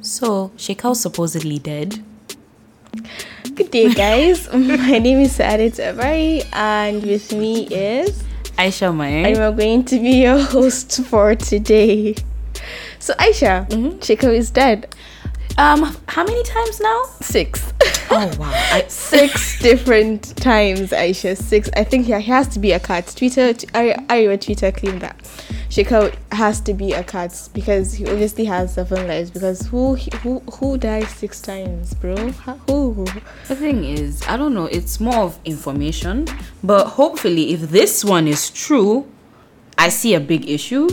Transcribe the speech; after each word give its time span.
So, 0.00 0.48
Shekau's 0.56 1.00
supposedly 1.00 1.58
dead. 1.58 2.02
Good 3.54 3.70
day, 3.70 3.92
guys. 3.94 4.48
My 4.52 4.98
name 4.98 5.18
is 5.18 5.36
Sa'adatu 5.36 5.94
Abari, 5.94 6.44
and 6.52 7.02
with 7.02 7.32
me 7.32 7.66
is 7.68 8.22
Aisha 8.58 8.94
Mae. 8.94 9.24
and 9.24 9.36
we're 9.38 9.52
going 9.52 9.84
to 9.84 9.98
be 10.00 10.22
your 10.22 10.38
host 10.40 11.04
for 11.06 11.34
today. 11.34 12.14
So, 12.98 13.14
Aisha, 13.14 13.66
Shekau 14.00 14.34
is 14.34 14.50
dead. 14.50 14.94
Um, 15.56 15.96
how 16.06 16.24
many 16.24 16.42
times 16.42 16.80
now? 16.80 17.02
Six. 17.20 17.72
Oh 18.10 18.30
wow. 18.38 18.50
I, 18.72 18.84
Six 18.88 19.58
different 19.60 20.36
times, 20.36 20.90
Aisha. 20.90 21.36
Six. 21.36 21.68
I 21.76 21.84
think 21.84 22.06
yeah, 22.08 22.18
he 22.18 22.30
has 22.30 22.48
to 22.48 22.58
be 22.58 22.72
a 22.72 22.80
cat. 22.80 23.12
Twitter, 23.16 23.54
I, 23.74 23.96
I 24.08 24.36
Twitter 24.36 24.70
claimed 24.70 25.00
that 25.02 25.16
Shekau 25.70 26.14
has 26.32 26.60
to 26.62 26.72
be 26.72 26.92
a 26.94 27.04
cat 27.04 27.48
because 27.52 27.92
he 27.92 28.06
obviously 28.06 28.44
has 28.46 28.74
seven 28.74 29.06
lives. 29.06 29.30
Because 29.30 29.66
who 29.66 29.96
who 29.96 30.40
who 30.54 30.78
dies 30.78 31.08
six 31.10 31.40
times, 31.40 31.92
bro? 31.94 32.16
Who? 32.68 33.04
the 33.48 33.54
thing 33.54 33.84
is, 33.84 34.22
I 34.26 34.36
don't 34.36 34.54
know. 34.54 34.64
It's 34.66 34.98
more 34.98 35.16
of 35.24 35.38
information, 35.44 36.26
but 36.64 36.86
hopefully, 36.86 37.52
if 37.52 37.60
this 37.70 38.02
one 38.04 38.26
is 38.26 38.48
true, 38.50 39.06
I 39.76 39.90
see 39.90 40.14
a 40.14 40.20
big 40.20 40.48
issue. 40.48 40.88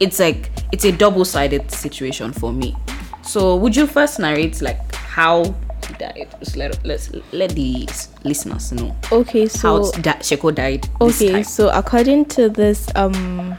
It's 0.00 0.18
like 0.18 0.50
it's 0.72 0.84
a 0.84 0.92
double-sided 0.92 1.70
situation 1.70 2.32
for 2.32 2.52
me. 2.52 2.76
So, 3.22 3.56
would 3.56 3.76
you 3.76 3.86
first 3.86 4.18
narrate 4.18 4.62
like 4.62 4.94
how 4.94 5.44
he 5.86 5.94
died? 5.98 6.28
Just 6.38 6.56
let 6.56 6.82
let's 6.86 7.10
let 7.32 7.50
the 7.50 7.86
listeners 8.24 8.72
know 8.72 8.96
Okay, 9.12 9.42
how 9.60 9.82
so 9.82 9.92
da- 10.00 10.14
Shekau 10.24 10.54
died. 10.54 10.88
Okay, 11.00 11.42
so 11.42 11.68
according 11.70 12.24
to 12.26 12.48
this, 12.48 12.88
um, 12.94 13.58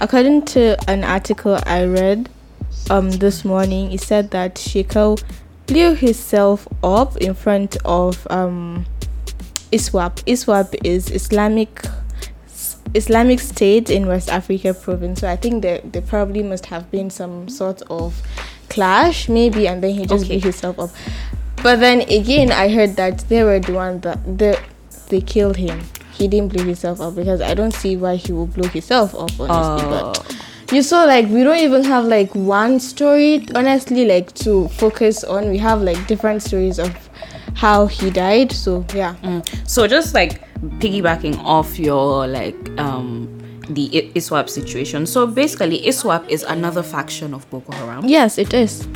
according 0.00 0.42
to 0.46 0.76
an 0.90 1.04
article 1.04 1.58
I 1.66 1.84
read, 1.84 2.28
um, 2.90 3.10
this 3.10 3.44
morning, 3.44 3.92
it 3.92 4.00
said 4.00 4.30
that 4.30 4.54
Shekau 4.56 5.22
blew 5.66 5.94
himself 5.94 6.68
up 6.82 7.16
in 7.16 7.34
front 7.34 7.76
of 7.84 8.26
um, 8.30 8.86
ISWAP. 9.72 10.22
ISWAP 10.24 10.74
is 10.84 11.10
Islamic 11.10 11.84
Islamic 12.94 13.40
State 13.40 13.90
in 13.90 14.06
West 14.06 14.30
Africa 14.30 14.72
province. 14.72 15.20
So 15.20 15.28
I 15.28 15.36
think 15.36 15.62
there 15.62 15.80
there 15.84 16.02
probably 16.02 16.42
must 16.42 16.66
have 16.66 16.90
been 16.90 17.10
some 17.10 17.48
sort 17.48 17.82
of 17.90 18.22
clash, 18.68 19.28
maybe, 19.28 19.66
and 19.66 19.82
then 19.82 19.94
he 19.94 20.06
just 20.06 20.24
Okay. 20.24 20.38
blew 20.38 20.40
himself 20.40 20.78
up. 20.78 20.90
But 21.62 21.80
then 21.80 22.02
again, 22.02 22.52
I 22.52 22.68
heard 22.68 22.96
that 22.96 23.18
they 23.28 23.42
were 23.42 23.58
the 23.58 23.72
one 23.72 24.00
that 24.00 24.18
they 24.38 24.56
they 25.08 25.20
killed 25.20 25.56
him. 25.56 25.80
He 26.16 26.28
didn't 26.28 26.52
blow 26.52 26.64
himself 26.64 27.00
up 27.00 27.14
because 27.14 27.40
I 27.40 27.54
don't 27.54 27.72
see 27.74 27.96
why 27.96 28.16
he 28.16 28.32
would 28.32 28.54
blow 28.54 28.68
himself 28.68 29.14
up. 29.14 29.30
Honestly, 29.38 29.86
Oh. 29.88 30.12
but 30.14 30.72
you 30.72 30.82
saw 30.82 31.04
like 31.04 31.28
we 31.28 31.44
don't 31.44 31.58
even 31.58 31.84
have 31.84 32.04
like 32.06 32.34
one 32.34 32.80
story 32.80 33.46
honestly 33.54 34.04
like 34.06 34.32
to 34.44 34.68
focus 34.68 35.22
on. 35.24 35.50
We 35.50 35.58
have 35.58 35.82
like 35.82 36.06
different 36.06 36.42
stories 36.42 36.78
of 36.78 36.90
how 37.54 37.86
he 37.86 38.10
died. 38.10 38.52
So 38.52 38.84
yeah. 38.94 39.14
Mm. 39.22 39.68
So 39.68 39.86
just 39.86 40.14
like 40.14 40.40
piggybacking 40.80 41.38
off 41.44 41.78
your 41.78 42.26
like 42.26 42.56
um 42.78 43.28
the 43.68 44.10
ISWAP 44.14 44.48
situation. 44.48 45.06
So 45.06 45.26
basically 45.26 45.82
ISWAP 45.82 46.28
is 46.28 46.42
another 46.44 46.82
faction 46.82 47.34
of 47.34 47.48
Boko 47.50 47.72
Haram. 47.72 48.06
Yes, 48.06 48.38
it 48.38 48.54
is. 48.54 48.86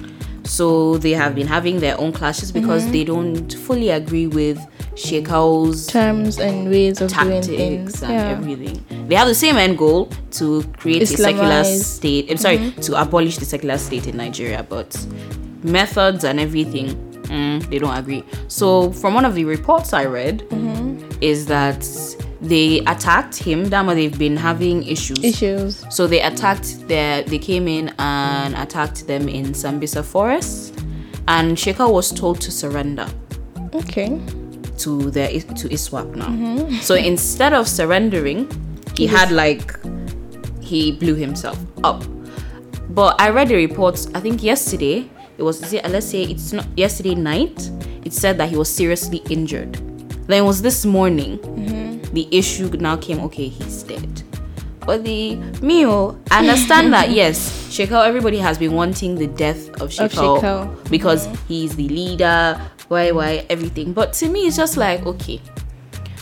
So 0.44 0.96
they 0.98 1.10
have 1.10 1.34
been 1.34 1.46
having 1.46 1.80
their 1.80 2.00
own 2.00 2.12
clashes 2.12 2.50
because 2.50 2.82
Mm-hmm. 2.84 2.92
they 2.92 3.04
don't 3.04 3.52
fully 3.54 3.91
agree 3.91 4.26
with 4.26 4.58
Shekau's 5.01 5.87
Terms 5.87 6.39
and 6.39 6.69
ways 6.70 7.01
of 7.01 7.09
doing 7.12 7.41
tactics 7.41 7.47
things. 7.47 8.03
and 8.03 8.12
Yeah. 8.12 8.31
everything. 8.31 8.84
They 9.09 9.15
have 9.15 9.29
the 9.29 9.34
same 9.34 9.56
end 9.56 9.79
goal 9.79 10.09
to 10.33 10.62
create 10.79 11.03
a 11.03 11.06
secular 11.06 11.65
state. 11.65 12.31
I'm 12.31 12.37
sorry, 12.37 12.59
Mm-hmm. 12.59 12.81
to 12.83 13.01
abolish 13.01 13.39
the 13.39 13.45
secular 13.45 13.78
state 13.78 14.06
in 14.06 14.17
Nigeria, 14.17 14.65
but 14.69 14.97
methods 15.62 16.25
and 16.25 16.39
everything, 16.41 16.95
mm, 17.25 17.69
they 17.71 17.78
don't 17.78 17.97
agree. 17.97 18.25
So, 18.48 18.93
from 18.93 19.15
one 19.15 19.25
of 19.25 19.34
the 19.34 19.45
reports 19.45 19.93
I 19.93 20.05
read, 20.05 20.45
Mm-hmm. 20.51 21.11
is 21.21 21.47
that 21.47 21.87
they 22.41 22.81
attacked 22.87 23.37
him. 23.37 23.69
Dama, 23.69 23.94
they've 23.94 24.19
been 24.19 24.37
having 24.37 24.83
issues. 24.87 25.22
Issues. 25.22 25.84
So 25.91 26.06
they 26.06 26.22
attacked 26.22 26.89
their. 26.89 27.22
They 27.22 27.39
came 27.39 27.69
in 27.69 27.93
and 27.99 28.55
attacked 28.56 29.06
them 29.06 29.28
in 29.28 29.53
Sambisa 29.53 30.03
Forest, 30.03 30.75
and 31.28 31.56
Shekau 31.59 31.93
was 31.93 32.10
told 32.12 32.41
to 32.43 32.50
surrender 32.50 33.06
Okay. 33.75 34.19
To 34.80 35.10
their 35.10 35.28
to 35.28 35.68
ISWAP 35.68 36.14
now. 36.16 36.80
So 36.80 36.94
instead 36.94 37.52
of 37.52 37.66
surrendering, 37.68 38.48
he 38.96 39.06
had 39.06 39.30
like 39.32 39.74
he 40.60 40.92
blew 40.92 41.14
himself 41.14 41.58
up. 41.84 42.02
But 42.91 43.20
I 43.20 43.30
read 43.30 43.48
the 43.48 43.54
reports. 43.56 44.08
I 44.14 44.20
think 44.20 44.42
yesterday 44.42 45.08
it 45.38 45.42
was. 45.42 45.72
it- 45.72 45.88
Let's 45.88 46.06
say 46.06 46.22
it's 46.22 46.52
not 46.52 46.66
yesterday 46.76 47.14
night. 47.14 47.70
It 48.04 48.12
said 48.12 48.38
that 48.38 48.48
he 48.48 48.56
was 48.56 48.68
seriously 48.68 49.22
injured. 49.30 49.74
Then 50.26 50.42
it 50.44 50.46
was 50.46 50.62
this 50.62 50.84
morning. 50.84 51.38
The 52.12 52.26
issue 52.30 52.68
now 52.78 52.97
came. 52.97 53.20
Okay, 53.20 53.48
he's 53.48 53.82
dead. 53.84 54.22
But 54.86 55.04
the 55.04 55.36
Mio, 55.62 55.91
oh, 55.91 56.18
I 56.30 56.38
understand 56.41 56.92
that 56.92 57.10
yes, 57.20 57.68
Shekau. 57.70 58.04
Everybody 58.04 58.38
has 58.38 58.58
been 58.58 58.72
wanting 58.72 59.14
the 59.14 59.26
death 59.28 59.68
of 59.80 59.91
Shekau, 59.91 60.41
because 60.91 61.28
he's 61.47 61.76
the 61.76 61.88
leader. 61.88 62.58
Why, 62.91 63.12
why, 63.12 63.47
everything. 63.49 63.93
But 63.93 64.12
to 64.15 64.28
me, 64.28 64.41
it's 64.49 64.56
just 64.56 64.77
like 64.77 65.06
okay, 65.06 65.41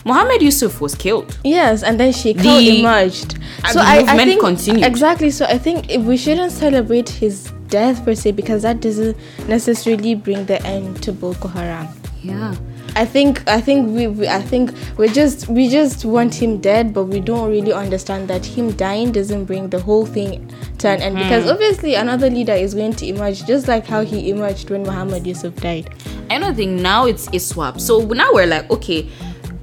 Mohammed 0.05 0.41
Yusuf 0.43 0.79
was 0.79 0.93
killed. 0.93 1.35
Yes, 1.43 1.81
and 1.81 1.99
then 1.99 2.13
Shekau 2.13 2.43
The- 2.43 2.79
emerged. 2.79 3.33
and 3.65 3.67
So 3.73 3.79
the 3.79 3.85
I, 3.85 4.05
I 4.07 4.17
think 4.17 4.39
continued. 4.39 4.85
exactly. 4.85 5.31
So 5.31 5.45
I 5.45 5.57
think 5.57 5.89
if 5.89 6.03
we 6.03 6.15
shouldn't 6.15 6.51
celebrate 6.51 7.09
his 7.09 7.51
death 7.69 8.05
per 8.05 8.13
se 8.13 8.31
because 8.33 8.61
that 8.61 8.81
doesn't 8.81 9.17
necessarily 9.47 10.13
bring 10.15 10.45
the 10.45 10.61
end 10.65 11.01
to 11.03 11.11
Boko 11.11 11.47
Haram. 11.47 11.87
Yeah. 12.21 12.53
I 12.95 13.05
think 13.05 13.47
I 13.47 13.61
think 13.61 13.95
we, 13.95 14.07
we 14.07 14.27
I 14.27 14.41
think 14.41 14.73
we 14.97 15.07
just 15.09 15.47
we 15.47 15.69
just 15.69 16.05
want 16.05 16.33
him 16.33 16.59
dead, 16.59 16.93
but 16.93 17.05
we 17.05 17.19
don't 17.19 17.49
really 17.49 17.71
understand 17.73 18.27
that 18.29 18.45
him 18.45 18.71
dying 18.73 19.11
doesn't 19.11 19.45
bring 19.45 19.69
the 19.69 19.79
whole 19.79 20.05
thing 20.05 20.51
to 20.79 20.87
an 20.89 21.01
end 21.01 21.15
because 21.15 21.43
Mm-hmm. 21.43 21.51
obviously 21.53 21.95
another 21.95 22.29
leader 22.29 22.53
is 22.53 22.73
going 22.73 22.93
to 22.93 23.05
emerge 23.07 23.45
just 23.45 23.67
like 23.67 23.85
how 23.85 24.03
he 24.03 24.29
emerged 24.29 24.69
when 24.69 24.83
Muhammad 24.83 25.25
Yusuf 25.27 25.55
died. 25.57 25.93
I 26.29 26.39
don't 26.39 26.55
think 26.55 26.81
now 26.81 27.05
it's 27.05 27.27
ISWAP. 27.29 27.79
So 27.79 27.99
now 28.05 28.33
we're 28.33 28.45
like, 28.47 28.69
okay, 28.69 29.09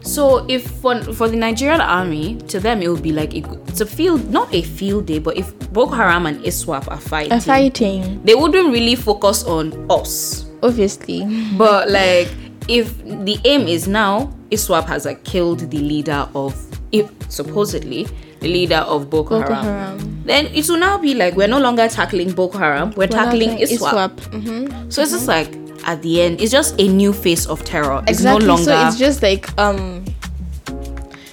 so 0.02 0.46
if 0.48 0.66
for, 0.80 1.02
for 1.12 1.28
the 1.28 1.36
Nigerian 1.36 1.80
army, 1.80 2.36
to 2.48 2.60
them 2.60 2.80
it 2.82 2.88
would 2.88 3.02
be 3.02 3.12
like 3.12 3.34
a, 3.34 3.42
it's 3.66 3.80
a 3.80 3.86
field, 3.86 4.30
not 4.30 4.52
a 4.54 4.62
field 4.62 5.06
day, 5.06 5.18
but 5.18 5.36
if 5.36 5.52
Boko 5.72 5.94
Haram 5.94 6.26
and 6.26 6.40
ISWAP 6.44 6.88
are 6.90 7.00
fighting, 7.00 7.32
A 7.32 7.40
fighting, 7.40 8.22
they 8.24 8.34
wouldn't 8.34 8.72
really 8.72 8.94
focus 8.94 9.44
on 9.44 9.72
us. 9.90 10.46
obviously. 10.62 11.24
But 11.56 11.90
like, 11.90 12.28
if 12.68 12.96
the 13.04 13.38
aim 13.44 13.68
is 13.68 13.86
now, 13.88 14.32
ISWAP 14.50 14.86
has 14.86 15.04
like 15.04 15.24
killed 15.24 15.60
the 15.70 15.78
leader 15.78 16.28
of, 16.34 16.54
if 16.92 17.10
supposedly 17.30 18.06
the 18.40 18.48
leader 18.48 18.76
of 18.76 19.08
Boko, 19.10 19.40
Boko 19.40 19.52
Haram, 19.54 19.98
Haram. 19.98 20.22
then 20.24 20.46
it 20.46 20.68
will 20.68 20.78
now 20.78 20.98
be 20.98 21.14
like 21.14 21.34
we're 21.36 21.48
no 21.48 21.58
longer 21.58 21.88
tackling 21.88 22.32
Boko 22.32 22.58
Haram, 22.58 22.92
we're, 22.96 23.06
tackling 23.06 23.50
ISWAP. 23.58 24.16
Mhm. 24.30 24.92
So 24.92 25.02
it's 25.02 25.10
just 25.12 25.26
like 25.28 25.52
at 25.84 26.02
the 26.02 26.20
end, 26.22 26.40
it's 26.40 26.52
just 26.52 26.78
a 26.80 26.88
new 26.88 27.12
face 27.12 27.46
of 27.46 27.64
terror. 27.64 28.00
It's 28.08 28.18
Exactly. 28.18 28.46
no 28.46 28.54
longer. 28.54 28.64
So 28.64 28.86
it's 28.88 28.98
just 28.98 29.22
like 29.22 29.56
um 29.58 30.04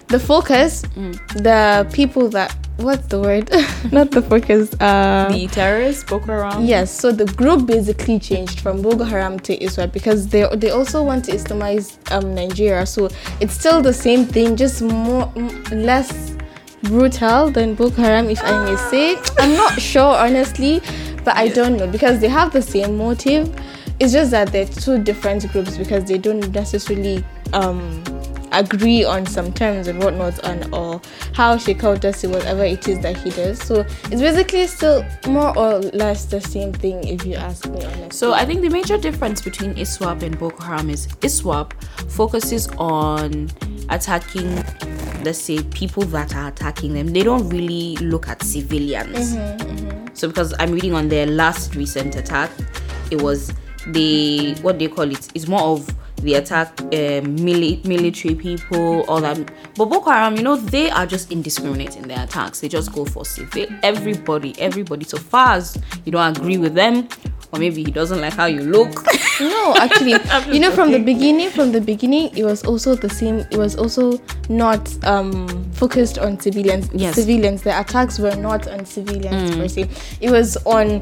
the 0.07 0.19
focus, 0.19 0.83
Mm. 0.95 1.43
the 1.43 1.87
people 1.91 2.29
that 2.29 2.55
what's 2.77 3.07
the 3.07 3.19
word? 3.19 3.49
Not 3.91 4.11
the 4.11 4.21
focus. 4.21 4.73
Uh 4.79 5.29
the 5.31 5.47
terrorists, 5.47 6.03
Boko 6.03 6.25
Haram. 6.27 6.65
Yes, 6.65 6.91
so 6.91 7.11
the 7.11 7.25
group 7.25 7.65
basically 7.67 8.19
changed 8.19 8.59
from 8.61 8.81
Boko 8.81 9.03
Haram 9.03 9.39
to 9.41 9.57
Iswap 9.57 9.91
because 9.91 10.27
they 10.27 10.47
they 10.55 10.69
also 10.71 11.03
want 11.03 11.25
to 11.25 11.31
Islamize 11.31 11.97
um, 12.11 12.33
Nigeria. 12.35 12.85
So 12.85 13.09
it's 13.39 13.53
still 13.53 13.81
the 13.81 13.93
same 13.93 14.25
thing, 14.25 14.55
just 14.55 14.81
more 14.81 15.31
m- 15.35 15.63
less 15.71 16.35
brutal 16.83 17.49
than 17.49 17.75
Boko 17.75 18.01
Haram, 18.01 18.29
if 18.29 18.43
I 18.43 18.65
may 18.65 18.75
say. 18.75 19.17
I'm 19.39 19.53
not 19.55 19.81
sure 19.91 20.15
honestly, 20.15 20.81
but 21.23 21.35
I 21.37 21.47
don't 21.47 21.77
know 21.77 21.87
because 21.87 22.19
they 22.19 22.29
have 22.29 22.51
the 22.51 22.61
same 22.61 22.97
motive. 22.97 23.49
It's 23.99 24.11
just 24.11 24.31
that 24.31 24.51
they're 24.51 24.65
two 24.65 25.01
different 25.01 25.49
groups 25.51 25.77
because 25.77 26.03
they 26.05 26.17
don't 26.17 26.51
necessarily 26.51 27.23
um, 27.53 28.03
agree 28.53 29.03
on 29.03 29.25
some 29.25 29.51
terms 29.53 29.87
and 29.87 30.01
whatnot 30.03 30.43
on 30.45 30.73
or 30.73 31.01
how 31.33 31.55
Shekau 31.55 31.99
does 31.99 32.23
it, 32.23 32.29
whatever 32.29 32.63
it 32.63 32.87
is 32.87 32.99
that 32.99 33.17
he 33.17 33.29
does. 33.31 33.61
So 33.61 33.81
it's 34.11 34.21
basically 34.21 34.67
still 34.67 35.05
more 35.27 35.57
or 35.57 35.79
less 35.79 36.25
the 36.25 36.41
same 36.41 36.73
thing 36.73 37.07
if 37.07 37.25
you 37.25 37.35
ask 37.35 37.67
me 37.69 37.83
honestly. 37.83 38.11
So 38.11 38.33
I 38.33 38.45
think 38.45 38.61
the 38.61 38.69
major 38.69 38.97
difference 38.97 39.41
between 39.41 39.73
ISWAP 39.75 40.23
and 40.23 40.37
Boko 40.37 40.63
Haram 40.63 40.89
is 40.89 41.07
ISWAP 41.21 41.73
focuses 42.09 42.67
on 42.77 43.49
attacking, 43.89 44.55
let's 45.23 45.39
say, 45.39 45.61
people 45.63 46.03
that 46.03 46.35
are 46.35 46.49
attacking 46.49 46.93
them. 46.93 47.07
They 47.07 47.23
don't 47.23 47.49
really 47.49 47.95
look 47.97 48.27
at 48.27 48.41
civilians. 48.43 49.35
Mm-hmm, 49.35 49.69
mm-hmm. 49.69 50.07
So 50.13 50.27
because 50.27 50.53
I'm 50.59 50.71
reading 50.71 50.93
on 50.93 51.09
their 51.09 51.25
last 51.25 51.75
recent 51.75 52.15
attack, 52.15 52.51
it 53.11 53.21
was 53.21 53.51
they 53.87 54.55
what 54.61 54.77
do 54.77 54.87
they 54.87 54.93
call 54.93 55.11
it? 55.11 55.27
it 55.27 55.31
is 55.35 55.47
more 55.47 55.61
of 55.61 55.93
the 56.23 56.35
attack 56.35 56.79
um, 56.81 56.89
mili- 57.37 57.83
military 57.85 58.35
people 58.35 59.01
all 59.07 59.21
that 59.21 59.37
but 59.75 59.85
boko 59.85 60.09
haram 60.09 60.35
you 60.35 60.43
know 60.43 60.55
they 60.55 60.89
are 60.89 61.05
just 61.05 61.31
indiscriminate 61.31 61.95
in 61.95 62.07
their 62.07 62.23
attacks 62.23 62.59
they 62.59 62.67
just 62.67 62.91
go 62.91 63.05
for 63.05 63.25
civil 63.25 63.65
everybody 63.83 64.53
everybody 64.59 65.05
so 65.05 65.17
far 65.17 65.53
as 65.53 65.77
you 66.05 66.11
don't 66.11 66.37
agree 66.37 66.57
with 66.57 66.73
them 66.73 67.07
or 67.53 67.59
maybe 67.59 67.83
he 67.83 67.91
doesn't 67.91 68.19
like 68.19 68.33
how 68.33 68.45
you 68.45 68.61
look. 68.61 69.05
No, 69.39 69.73
actually, 69.77 70.11
you 70.53 70.59
know, 70.59 70.71
from 70.71 70.91
the 70.91 70.99
beginning, 70.99 71.49
from 71.49 71.71
the 71.71 71.81
beginning, 71.81 72.29
it 72.37 72.43
was 72.43 72.63
also 72.63 72.93
the 72.93 73.09
same. 73.09 73.39
It 73.49 73.57
was 73.57 73.75
also 73.75 74.21
not 74.47 74.87
um, 75.05 75.47
focused 75.71 76.19
on 76.19 76.39
civilians. 76.39 76.87
Yes. 76.93 77.15
Civilians. 77.15 77.63
The 77.63 77.77
attacks 77.79 78.19
were 78.19 78.35
not 78.35 78.67
on 78.67 78.85
civilians 78.85 79.55
per 79.55 79.67
se. 79.67 79.89
It 80.21 80.29
was 80.29 80.55
on 80.67 81.01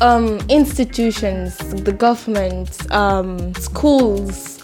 um, 0.00 0.38
institutions, 0.48 1.56
the 1.58 1.92
government, 1.92 2.90
um, 2.92 3.52
schools. 3.54 4.61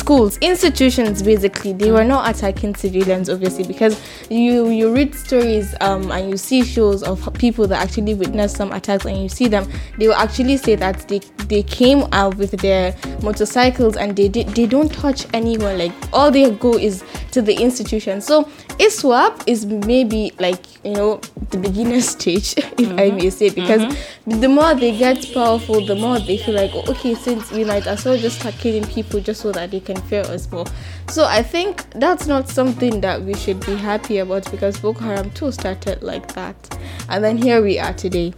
Schools, 0.00 0.38
institutions, 0.38 1.22
basically, 1.22 1.74
they 1.74 1.92
were 1.92 2.04
not 2.04 2.34
attacking 2.34 2.74
civilians, 2.74 3.28
obviously, 3.28 3.64
because 3.64 4.00
you 4.30 4.68
you 4.70 4.92
read 4.94 5.14
stories 5.14 5.74
um, 5.82 6.10
and 6.10 6.30
you 6.30 6.38
see 6.38 6.64
shows 6.64 7.02
of 7.02 7.32
people 7.34 7.66
that 7.66 7.82
actually 7.82 8.14
witnessed 8.14 8.56
some 8.56 8.72
attacks, 8.72 9.04
and 9.04 9.22
you 9.22 9.28
see 9.28 9.46
them. 9.46 9.70
They 9.98 10.08
will 10.08 10.14
actually 10.14 10.56
say 10.56 10.74
that 10.76 11.06
they 11.06 11.18
they 11.48 11.62
came 11.62 12.08
out 12.12 12.36
with 12.36 12.52
their 12.52 12.96
motorcycles 13.22 13.98
and 13.98 14.16
they 14.16 14.28
did 14.28 14.48
they 14.48 14.66
don't 14.66 14.90
touch 14.90 15.26
anyone. 15.34 15.76
Like 15.76 15.92
all 16.14 16.30
they 16.30 16.50
go 16.50 16.78
is 16.78 17.04
to 17.32 17.42
the 17.42 17.54
institution. 17.54 18.20
So 18.20 18.44
ISWAP 18.78 19.44
is 19.46 19.66
maybe 19.66 20.32
like 20.38 20.62
you 20.84 20.92
know 20.94 21.20
the 21.50 21.58
beginner 21.58 22.00
stage, 22.14 22.54
if 22.56 22.68
I 22.78 22.82
mm-hmm. 22.82 23.16
may 23.16 23.30
say, 23.30 23.50
because 23.50 23.82
mm-hmm. 23.82 24.40
the 24.40 24.48
more 24.48 24.74
they 24.74 24.96
get 24.96 25.32
powerful, 25.32 25.84
the 25.84 25.96
more 25.96 26.18
they 26.18 26.38
feel 26.38 26.54
like, 26.54 26.70
oh, 26.74 26.84
okay, 26.88 27.14
since 27.14 27.50
we 27.50 27.64
might 27.64 27.86
as 27.86 28.04
well 28.04 28.16
just 28.16 28.40
start 28.40 28.54
killing 28.56 28.84
people 28.84 29.20
just 29.20 29.40
so 29.40 29.52
that 29.52 29.70
they 29.70 29.80
can 29.80 30.00
fear 30.02 30.22
us 30.22 30.50
more. 30.50 30.66
So 31.08 31.24
I 31.24 31.42
think 31.42 31.88
that's 31.92 32.26
not 32.26 32.48
something 32.48 33.00
that 33.00 33.22
we 33.22 33.34
should 33.34 33.64
be 33.66 33.74
happy 33.76 34.18
about 34.18 34.50
because 34.50 34.78
Boko 34.78 35.00
Haram 35.00 35.30
too 35.32 35.52
started 35.52 36.02
like 36.02 36.34
that, 36.34 36.78
and 37.08 37.24
then 37.24 37.36
here 37.36 37.62
we 37.62 37.78
are 37.78 37.92
today. 37.92 38.34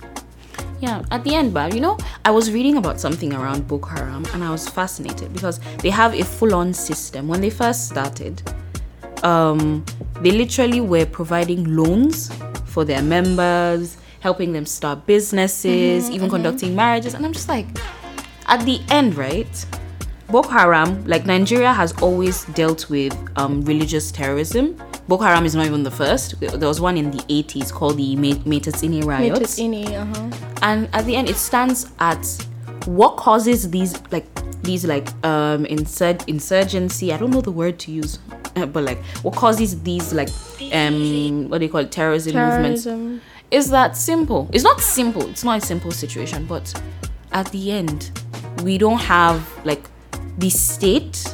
Yeah, 0.80 1.04
at 1.12 1.22
the 1.22 1.36
end, 1.36 1.54
but 1.54 1.74
you 1.76 1.80
know, 1.80 1.96
I 2.24 2.32
was 2.32 2.50
reading 2.50 2.76
about 2.76 2.98
something 2.98 3.32
around 3.32 3.68
Boko 3.68 3.88
Haram 3.88 4.26
and 4.34 4.42
I 4.42 4.50
was 4.50 4.68
fascinated 4.68 5.32
because 5.32 5.60
they 5.78 5.90
have 5.90 6.12
a 6.12 6.24
full 6.24 6.56
on 6.56 6.74
system. 6.74 7.28
When 7.28 7.40
they 7.40 7.50
first 7.50 7.88
started, 7.88 8.42
um, 9.24 9.84
they 10.20 10.30
literally 10.30 10.80
were 10.80 11.06
providing 11.06 11.76
loans 11.76 12.30
for 12.66 12.84
their 12.84 13.02
members, 13.02 13.96
helping 14.20 14.52
them 14.52 14.66
start 14.66 15.06
businesses, 15.06 16.10
even 16.10 16.30
conducting 16.30 16.74
marriages. 16.74 17.14
And 17.14 17.24
I'm 17.24 17.32
just 17.32 17.48
like, 17.48 17.66
at 18.46 18.64
the 18.64 18.80
end, 18.90 19.16
right? 19.16 19.66
Boko 20.28 20.48
Haram, 20.48 21.04
like 21.04 21.26
Nigeria 21.26 21.72
has 21.72 21.92
always 22.00 22.44
dealt 22.46 22.88
with 22.88 23.14
um, 23.36 23.62
religious 23.62 24.10
terrorism. 24.10 24.80
Boko 25.06 25.24
Haram 25.24 25.44
is 25.44 25.54
not 25.54 25.66
even 25.66 25.82
the 25.82 25.90
first. 25.90 26.40
There 26.40 26.68
was 26.68 26.80
one 26.80 26.96
in 26.96 27.10
the 27.10 27.18
80s 27.24 27.70
called 27.70 27.98
the 27.98 28.16
Maitatsine 28.16 29.04
riots 29.04 29.58
Ini, 29.58 29.92
uh-huh. 29.92 30.30
and 30.62 30.88
at 30.94 31.04
the 31.04 31.14
end 31.14 31.28
it 31.28 31.36
stands 31.36 31.92
at 31.98 32.24
what 32.86 33.16
causes 33.16 33.70
these 33.70 34.00
like 34.10 34.26
these 34.62 34.84
like 34.84 35.08
um 35.24 35.64
insur- 35.66 36.26
insurgency 36.28 37.12
i 37.12 37.16
don't 37.16 37.30
know 37.30 37.40
the 37.40 37.50
word 37.50 37.78
to 37.78 37.90
use 37.90 38.18
but 38.72 38.82
like 38.84 39.02
what 39.22 39.34
causes 39.34 39.80
these 39.82 40.12
like 40.12 40.28
um 40.72 41.48
what 41.48 41.58
do 41.58 41.64
you 41.66 41.70
call 41.70 41.80
it 41.80 41.90
terrorism, 41.92 42.34
movements? 42.34 42.86
Is 43.50 43.68
that 43.70 43.96
simple? 43.96 44.48
It's 44.52 44.64
not 44.64 44.80
simple. 44.80 45.28
It's 45.28 45.44
not 45.44 45.62
a 45.62 45.66
simple 45.66 45.90
situation 45.90 46.46
but 46.46 46.72
at 47.32 47.50
the 47.52 47.72
end 47.72 48.10
we 48.62 48.78
don't 48.78 48.98
have 49.00 49.48
like 49.64 49.82
the 50.38 50.50
state 50.50 51.24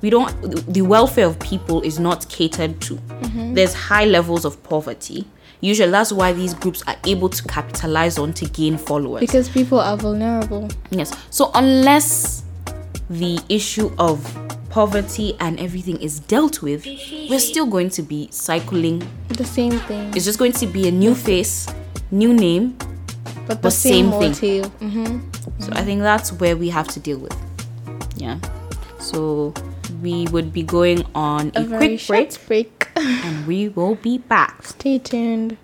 we 0.00 0.10
don't 0.10 0.32
the 0.72 0.82
welfare 0.82 1.26
of 1.26 1.38
people 1.38 1.80
is 1.82 1.98
not 1.98 2.28
catered 2.28 2.80
to. 2.82 2.98
There's 3.54 3.74
high 3.74 4.04
levels 4.04 4.44
of 4.44 4.62
poverty. 4.64 5.26
Usually 5.60 5.90
that's 5.92 6.10
why 6.12 6.32
these 6.32 6.54
groups 6.54 6.82
are 6.88 6.96
able 7.06 7.28
to 7.28 7.42
capitalize 7.44 8.18
on 8.18 8.32
to 8.34 8.46
gain 8.46 8.76
followers. 8.76 9.20
Because 9.20 9.48
people 9.48 9.78
are 9.78 9.96
vulnerable. 9.96 10.68
yes. 10.90 11.16
So 11.30 11.52
unless 11.54 12.42
the 13.08 13.38
issue 13.48 13.92
of 13.98 14.18
poverty 14.72 15.36
and 15.38 15.60
everything 15.60 16.00
is 16.00 16.18
dealt 16.20 16.62
with 16.62 16.84
we're 17.30 17.38
still 17.38 17.66
going 17.66 17.90
to 17.90 18.02
be 18.02 18.28
cycling 18.30 19.02
The 19.28 19.44
same 19.44 19.78
thing, 19.88 20.08
it's 20.16 20.24
just 20.24 20.38
going 20.38 20.52
to 20.52 20.66
be 20.66 20.88
a 20.88 20.90
new 20.90 21.14
face 21.14 21.68
new 22.10 22.32
name 22.32 22.76
but 23.46 23.56
the 23.60 23.68
but 23.68 23.72
same, 23.72 24.10
same 24.10 24.32
thing. 24.32 24.62
motive. 24.62 24.72
hmm 24.80 25.18
So 25.58 25.68
I 25.72 25.82
think 25.84 26.00
that's 26.00 26.32
where 26.40 26.56
we 26.56 26.70
have 26.70 26.86
to 26.94 27.00
deal 27.00 27.18
with. 27.18 27.34
Yeah. 28.16 28.38
So 28.98 29.52
we 30.00 30.26
would 30.30 30.52
be 30.52 30.62
going 30.62 31.04
on 31.14 31.50
a, 31.56 31.62
A 31.62 31.66
quick 31.66 32.06
break 32.06 32.46
break. 32.46 32.88
and 32.96 33.46
we 33.46 33.68
will 33.68 33.96
be 33.96 34.18
back. 34.18 34.62
Stay 34.66 34.98
tuned. 34.98 35.56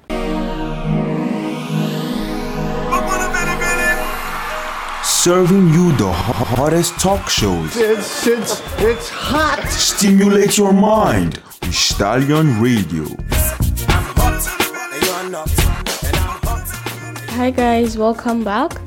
Serving 5.18 5.70
you 5.70 5.90
the 5.96 6.12
hottest 6.12 7.00
talk 7.00 7.28
shows. 7.28 7.76
It's 7.76 8.24
it's 8.24 8.62
it's 8.78 9.08
hot. 9.08 9.60
Stimulate 9.68 10.56
your 10.56 10.72
mind 10.72 11.42
with 11.60 11.74
Stallion 11.74 12.62
Radio. 12.62 13.04
Hi 17.34 17.50
guys, 17.50 17.98
welcome 17.98 18.44
back. 18.44 18.80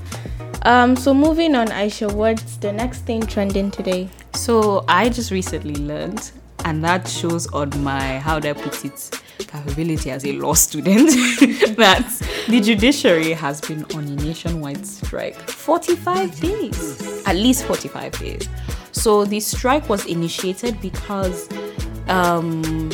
Um, 0.62 0.96
so 0.96 1.14
moving 1.14 1.54
on, 1.54 1.68
Aisha, 1.68 2.10
what's 2.10 2.56
the 2.56 2.72
next 2.72 3.00
thing 3.00 3.22
trending 3.28 3.70
today? 3.70 4.08
So 4.34 4.86
I 4.88 5.10
just 5.10 5.32
recently 5.32 5.76
learned, 5.76 6.32
and 6.64 6.82
that 6.82 7.10
shows 7.10 7.48
on 7.48 7.78
my 7.84 8.20
how 8.20 8.40
do 8.40 8.52
I 8.52 8.54
put 8.54 8.86
it 8.86 9.21
capability 9.52 10.12
as 10.12 10.26
a 10.26 10.34
law 10.34 10.54
student. 10.54 11.10
That 11.78 12.06
the 12.48 12.60
judiciary 12.62 13.32
has 13.34 13.62
been 13.62 13.86
on 13.96 14.04
a 14.06 14.16
nationwide 14.24 14.86
strike 14.86 15.36
45 15.50 16.40
days 16.40 17.24
at 17.26 17.36
least 17.36 17.64
45 17.66 18.20
days. 18.20 18.50
So 18.92 19.26
the 19.26 19.40
strike 19.40 19.88
was 19.90 20.06
initiated 20.06 20.80
because 20.82 21.50
um 22.08 22.92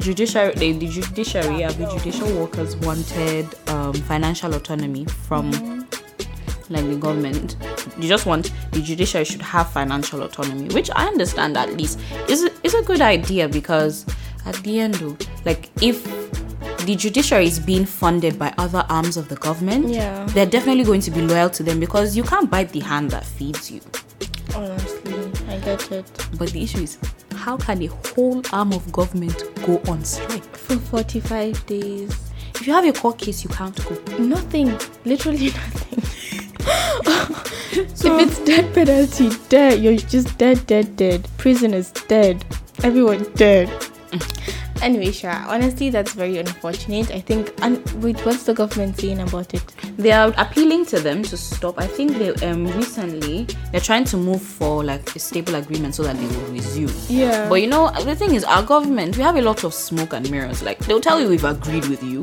judiciary 0.00 0.54
the, 0.54 0.72
the 0.72 0.88
judiciary 0.88 1.64
uh, 1.64 1.72
the 1.72 1.86
judicial 1.96 2.28
workers 2.40 2.76
wanted 2.78 3.46
um, 3.68 3.92
financial 3.92 4.54
autonomy 4.54 5.04
from 5.04 5.50
like 6.70 6.84
the 6.86 6.96
government. 6.96 7.56
You 7.98 8.08
just 8.08 8.26
want 8.26 8.50
the 8.72 8.80
judiciary 8.80 9.24
should 9.26 9.42
have 9.42 9.70
financial 9.70 10.22
autonomy 10.22 10.68
which 10.74 10.90
i 10.96 11.06
understand 11.06 11.56
at 11.56 11.76
least. 11.76 12.00
Is 12.28 12.44
a- 12.44 12.50
is 12.62 12.74
a 12.74 12.82
good 12.82 13.00
idea 13.00 13.48
because 13.48 14.06
at 14.46 14.54
the 14.56 14.80
end 14.80 15.00
of 15.02 15.18
like 15.44 15.70
if 15.82 16.02
the 16.86 16.94
judiciary 16.96 17.46
is 17.46 17.58
being 17.58 17.84
funded 17.86 18.38
by 18.38 18.52
other 18.58 18.84
arms 18.90 19.16
of 19.16 19.28
the 19.28 19.36
government 19.36 19.88
Yeah. 19.88 20.24
they're 20.26 20.44
definitely 20.46 20.84
going 20.84 21.00
to 21.02 21.10
be 21.10 21.22
loyal 21.22 21.48
to 21.50 21.62
them 21.62 21.80
because 21.80 22.16
you 22.16 22.22
can't 22.22 22.50
bite 22.50 22.70
the 22.70 22.80
hand 22.80 23.10
that 23.10 23.24
feeds 23.24 23.70
you 23.70 23.80
Honestly, 24.54 25.14
I 25.48 25.58
get 25.58 25.90
it. 25.90 26.06
but 26.38 26.50
the 26.50 26.62
issue 26.62 26.78
is 26.82 26.98
how 27.34 27.56
can 27.56 27.82
a 27.82 27.86
whole 27.86 28.42
arm 28.52 28.72
of 28.72 28.90
government 28.92 29.42
go 29.66 29.80
on 29.88 30.04
strike 30.04 30.44
For 30.56 30.76
45 30.76 31.66
days. 31.66 32.30
if 32.54 32.66
you 32.66 32.72
have 32.72 32.84
a 32.86 32.92
court 32.92 33.18
case 33.18 33.42
you 33.42 33.50
can't 33.50 33.76
go 33.84 34.16
Nothing. 34.18 34.78
Literally 35.04 35.46
nothing. 35.62 36.02
if 37.06 38.04
it's 38.04 38.38
death 38.44 38.74
penalty, 38.74 39.30
dead. 39.48 39.82
You're 39.82 39.96
just 39.96 40.36
dead, 40.38 40.66
dead, 40.66 40.96
dead. 40.96 41.26
Prison 41.38 41.74
is 41.74 41.90
dead. 41.90 42.44
Everyone 42.82 43.24
dead. 43.34 43.68
Mm. 44.10 44.53
Anyway, 44.84 45.06
Shara, 45.08 45.46
honestly, 45.46 45.88
that's 45.90 46.12
very 46.12 46.38
unfortunate. 46.38 47.10
I 47.10 47.20
think. 47.20 47.52
And 47.62 47.78
wait, 48.02 48.18
what's 48.26 48.44
the 48.44 48.54
government 48.54 48.98
saying 49.00 49.20
about 49.20 49.54
it? 49.54 49.62
they 49.96 50.10
are 50.10 50.32
appealing 50.38 50.84
to 50.84 50.98
them 50.98 51.22
to 51.22 51.36
stop 51.36 51.78
i 51.78 51.86
think 51.86 52.18
they 52.18 52.30
um 52.48 52.66
recently 52.76 53.46
they're 53.70 53.80
trying 53.80 54.02
to 54.04 54.16
move 54.16 54.42
for 54.42 54.82
like 54.82 55.14
a 55.14 55.18
stable 55.20 55.54
agreement 55.54 55.94
so 55.94 56.02
that 56.02 56.16
they 56.16 56.26
will 56.26 56.52
resume 56.52 56.90
Yeah. 57.08 57.48
but 57.48 57.56
you 57.62 57.68
know 57.68 57.92
the 58.02 58.16
thing 58.16 58.34
is 58.34 58.42
our 58.42 58.64
government 58.64 59.16
we 59.16 59.22
have 59.22 59.36
a 59.36 59.42
lot 59.42 59.62
of 59.62 59.72
smoke 59.72 60.12
and 60.12 60.28
mirrors 60.32 60.64
like 60.64 60.80
they'll 60.86 61.00
tell 61.00 61.20
you 61.20 61.28
we've 61.28 61.44
agreed 61.44 61.86
with 61.86 62.02
you 62.02 62.18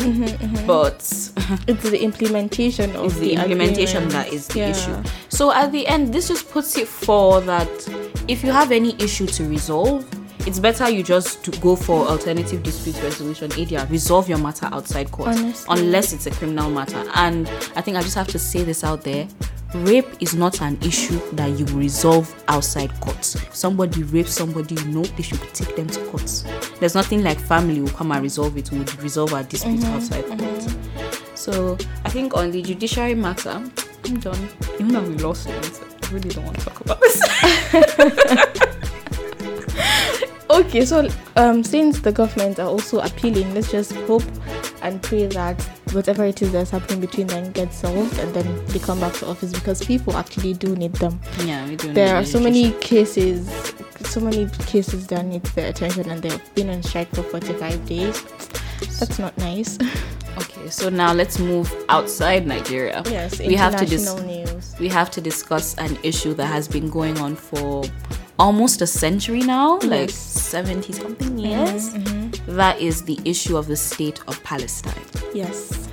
but 0.67 0.95
it's 1.67 1.89
the 1.89 1.99
implementation 2.01 2.93
of 2.97 3.05
it's 3.05 3.19
the, 3.19 3.33
implementation 3.35 4.03
agreement. 4.03 4.27
that 4.27 4.33
is 4.33 4.47
the 4.49 4.59
Yeah. 4.59 4.69
issue 4.71 5.03
so 5.29 5.53
at 5.53 5.71
the 5.71 5.87
end 5.87 6.13
this 6.13 6.27
just 6.27 6.49
puts 6.51 6.77
it 6.77 6.89
for 6.89 7.39
that 7.41 7.69
if 8.27 8.43
you 8.43 8.51
have 8.51 8.73
any 8.73 8.95
issue 9.01 9.27
to 9.27 9.45
resolve 9.45 10.03
it's 10.47 10.59
better 10.59 10.89
you 10.89 11.03
just 11.03 11.43
to 11.43 11.51
go 11.59 11.75
for 11.75 12.07
alternative 12.07 12.63
dispute 12.63 13.01
resolution 13.03 13.49
ADR 13.51 13.89
resolve 13.89 14.27
your 14.27 14.37
matter 14.37 14.67
outside 14.71 15.11
court. 15.11 15.29
Honestly. 15.29 15.65
unless 15.69 16.13
it's 16.13 16.25
a 16.25 16.31
criminal 16.31 16.69
matter. 16.69 17.03
And 17.15 17.47
I 17.75 17.81
think 17.81 17.97
I 17.97 18.01
just 18.01 18.15
have 18.15 18.27
to 18.29 18.39
say 18.39 18.63
this 18.63 18.83
out 18.83 19.03
there. 19.03 19.27
Rape 19.73 20.07
is 20.19 20.35
not 20.35 20.61
an 20.61 20.77
issue 20.81 21.19
that 21.33 21.57
you 21.57 21.65
resolve 21.77 22.33
outside 22.49 22.91
courts 22.99 23.35
if 23.35 23.55
somebody 23.55 24.03
rapes 24.03 24.33
somebody 24.33 24.75
you 24.75 24.85
know 24.85 25.01
they 25.03 25.23
should 25.23 25.39
take 25.53 25.77
them 25.77 25.87
to 25.87 26.05
courts 26.07 26.43
there's 26.81 26.93
nothing 26.93 27.23
like 27.23 27.39
family 27.39 27.79
will 27.79 27.87
come 27.91 28.11
and 28.11 28.21
resolve 28.21 28.57
it 28.57 28.69
we'll 28.69 28.83
resolve 28.99 29.33
our 29.33 29.43
dispute 29.43 29.79
mm-hmm. 29.79 29.93
outside 29.93 30.25
court. 30.25 30.39
Mm-hmm. 30.39 31.35
So 31.35 31.77
I 32.03 32.09
think 32.09 32.35
on 32.35 32.51
the 32.51 32.61
judiciary 32.61 33.15
matter 33.15 33.63
I'm 34.03 34.19
done. 34.19 34.49
Even 34.73 34.89
though 34.89 35.03
we 35.03 35.15
lost 35.15 35.47
it 35.47 35.81
I 36.03 36.09
really 36.09 36.29
don't 36.29 36.43
want 36.43 36.59
to 36.59 36.65
talk 36.65 36.81
about 36.81 36.99
this 36.99 37.21
Okay, 40.53 40.85
so 40.85 41.07
um, 41.37 41.63
since 41.63 41.99
the 42.01 42.11
government 42.11 42.59
are 42.59 42.67
also 42.67 42.99
appealing, 42.99 43.53
let's 43.53 43.71
just 43.71 43.93
hope 43.93 44.23
and 44.81 45.01
pray 45.01 45.27
that 45.27 45.61
whatever 45.93 46.25
it 46.25 46.41
is 46.41 46.51
that's 46.51 46.71
happening 46.71 46.99
between 46.99 47.27
them 47.27 47.51
gets 47.51 47.77
solved 47.77 48.17
and 48.19 48.33
then 48.33 48.65
they 48.67 48.79
come 48.79 48.99
back 48.99 49.13
to 49.13 49.27
office 49.27 49.53
because 49.53 49.81
people 49.83 50.15
actually 50.17 50.53
do 50.53 50.75
need 50.75 50.93
them. 50.95 51.19
Yeah, 51.45 51.65
we 51.67 51.75
do. 51.77 51.93
There 51.93 52.15
are 52.15 52.25
so 52.25 52.39
many 52.39 52.71
cases, 52.73 53.47
so 54.01 54.19
many 54.19 54.47
cases 54.67 55.07
that 55.07 55.25
need 55.25 55.43
their 55.55 55.69
attention 55.69 56.09
and 56.09 56.21
they've 56.21 56.55
been 56.55 56.69
on 56.69 56.83
strike 56.83 57.09
for 57.15 57.23
45 57.23 57.85
days. 57.85 58.21
That's 58.99 59.19
not 59.19 59.37
nice. 59.37 59.77
Okay, 60.37 60.69
so 60.69 60.87
now 60.89 61.11
let's 61.11 61.39
move 61.39 61.71
outside 61.89 62.47
Nigeria. 62.47 63.03
Yes, 63.05 63.37
we 63.39 63.53
have 63.55 63.75
to 63.75 63.85
dis- 63.85 64.09
international 64.09 64.45
news. 64.55 64.75
we 64.79 64.87
have 64.87 65.11
to 65.11 65.19
discuss 65.19 65.75
an 65.77 65.97
issue 66.03 66.33
that 66.35 66.45
has 66.45 66.69
been 66.69 66.89
going 66.89 67.19
on 67.19 67.35
for 67.35 67.83
almost 68.41 68.81
a 68.81 68.87
century 68.87 69.41
now, 69.41 69.77
like 69.83 70.09
70 70.09 70.93
something 70.93 71.27
mm-hmm, 71.27 71.37
years. 71.37 71.93
Mm-hmm. 71.93 72.55
That 72.55 72.81
is 72.81 73.03
the 73.03 73.19
issue 73.23 73.55
of 73.55 73.67
the 73.67 73.75
state 73.75 74.19
of 74.27 74.43
Palestine. 74.43 75.05
Yes. 75.31 75.87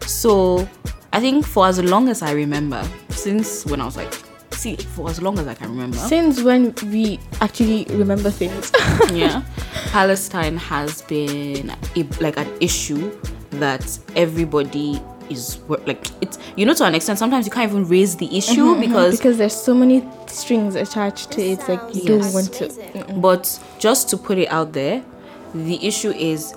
So, 0.00 0.68
I 1.12 1.20
think 1.20 1.46
for 1.46 1.68
as 1.68 1.80
long 1.80 2.08
as 2.08 2.22
I 2.22 2.32
remember, 2.32 2.82
since 3.10 3.64
when 3.66 3.80
I 3.80 3.84
was 3.84 3.96
like, 3.96 4.12
see, 4.50 4.74
for 4.76 5.08
as 5.08 5.22
long 5.22 5.38
as 5.38 5.46
I 5.46 5.54
can 5.54 5.70
remember, 5.70 5.96
Since 5.98 6.42
when 6.42 6.74
we 6.90 7.20
actually 7.40 7.84
remember 7.90 8.30
things. 8.30 8.72
yeah, 9.12 9.44
Palestine 9.92 10.56
has 10.56 11.02
been 11.02 11.70
a, 11.70 12.02
like 12.20 12.36
an 12.36 12.48
issue 12.60 13.16
that 13.50 13.98
everybody 14.16 15.00
is 15.30 15.58
like 15.68 16.06
it's 16.20 16.38
you 16.56 16.64
know 16.66 16.74
to 16.74 16.84
an 16.84 16.94
extent 16.94 17.18
sometimes 17.18 17.46
you 17.46 17.52
can't 17.52 17.70
even 17.70 17.86
raise 17.88 18.16
the 18.16 18.36
issue 18.36 18.52
mm-hmm, 18.64 18.80
mm-hmm. 18.80 18.80
because 18.80 19.18
because 19.18 19.38
there's 19.38 19.54
so 19.56 19.74
many 19.74 20.06
strings 20.26 20.74
attached 20.74 21.30
to 21.32 21.42
it, 21.42 21.68
like 21.68 21.80
you 21.94 22.02
Yes. 22.04 22.24
don't 22.24 22.32
want 22.34 22.52
to. 22.54 23.14
But 23.14 23.58
just 23.78 24.08
to 24.10 24.16
put 24.16 24.38
it 24.38 24.48
out 24.48 24.72
there, 24.72 25.02
the 25.54 25.84
issue 25.86 26.10
is 26.10 26.54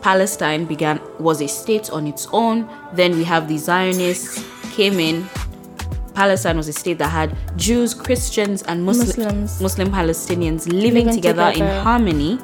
Palestine 0.00 0.64
began 0.64 1.00
was 1.18 1.40
a 1.42 1.48
state 1.48 1.90
on 1.90 2.06
its 2.06 2.26
own. 2.32 2.68
Then 2.92 3.16
we 3.16 3.24
have 3.24 3.48
the 3.48 3.58
Zionists 3.58 4.44
came 4.72 4.98
in. 5.00 5.28
Palestine 6.18 6.56
was 6.56 6.66
a 6.66 6.72
state 6.72 6.98
that 6.98 7.10
had 7.10 7.28
Jews, 7.56 7.94
Christians, 7.94 8.62
and 8.64 8.84
Muslim, 8.84 9.06
Muslims. 9.06 9.60
Muslim 9.60 9.88
Palestinians 9.88 10.66
living, 10.66 11.06
Living 11.06 11.14
together, 11.14 11.46
in 11.48 11.52
together. 11.54 11.80
harmony. 11.82 12.38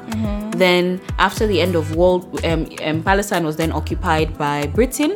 Then, 0.55 1.01
after 1.19 1.45
the 1.45 1.59
end 1.59 1.75
of 1.75 1.93
World, 1.97 2.39
um, 2.45 2.65
um, 2.81 3.03
Palestine 3.03 3.43
was 3.45 3.57
then 3.57 3.73
occupied 3.73 4.37
by 4.37 4.67
Britain. 4.67 5.11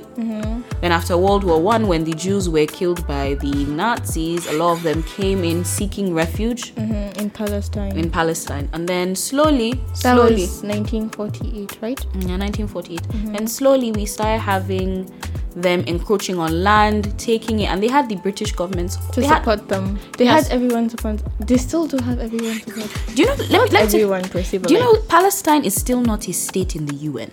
Then, 0.82 0.92
after 0.92 1.16
World 1.18 1.44
War 1.46 1.62
One, 1.62 1.88
when 1.88 2.04
the 2.04 2.12
Jews 2.14 2.50
were 2.50 2.66
killed 2.66 3.08
by 3.08 3.36
the 3.36 3.54
Nazis, 3.66 4.46
a 4.48 4.54
lot 4.62 4.72
of 4.74 4.84
them 4.84 5.04
came 5.04 5.46
in 5.46 5.64
seeking 5.64 6.14
refuge 6.14 6.74
Mhm, 6.76 7.18
in 7.22 7.30
Palestine. 7.30 7.98
in 7.98 8.10
Palestine, 8.10 8.68
and 8.74 8.88
then 8.90 9.16
slowly, 9.16 9.72
that 9.74 9.98
slowly, 10.16 10.42
was 10.42 10.64
1948, 10.64 11.78
right? 11.82 12.02
yeah, 12.28 12.36
1948, 12.38 13.02
and 13.38 13.50
slowly 13.50 13.92
we 13.94 14.06
started 14.06 14.40
having 14.42 15.10
them 15.56 15.84
encroaching 15.88 16.38
on 16.40 16.64
land, 16.64 17.18
taking 17.18 17.60
it, 17.62 17.66
and 17.66 17.82
they 17.82 17.88
had 17.88 18.08
the 18.10 18.16
British 18.18 18.52
government 18.52 18.92
To 19.14 19.22
they 19.22 19.28
had- 19.28 19.38
support 19.40 19.68
them. 19.68 19.98
They 20.18 20.26
Yes. 20.26 20.48
had 20.48 20.56
everyone 20.56 20.86
to 20.90 20.98
support. 20.98 21.22
They 21.48 21.58
still 21.58 21.88
do 21.88 21.98
have 22.04 22.20
everyone 22.20 22.60
support. 22.62 22.90
do 23.16 23.22
you 23.24 23.28
know? 23.28 23.36
Let 23.36 23.50
me, 23.50 23.56
let 23.58 23.72
me 23.72 23.80
Everyone 24.02 24.24
per 24.24 24.44
se, 24.44 24.58
but 24.60 24.68
do 24.68 24.74
you 24.76 24.80
know 24.80 24.96
Palestine 25.08 25.64
is 25.66 25.74
still 25.76 26.02
not 26.02 26.28
a 26.28 26.34
state 26.34 26.76
in 26.76 26.86
the 26.86 26.96
UN? 26.96 27.32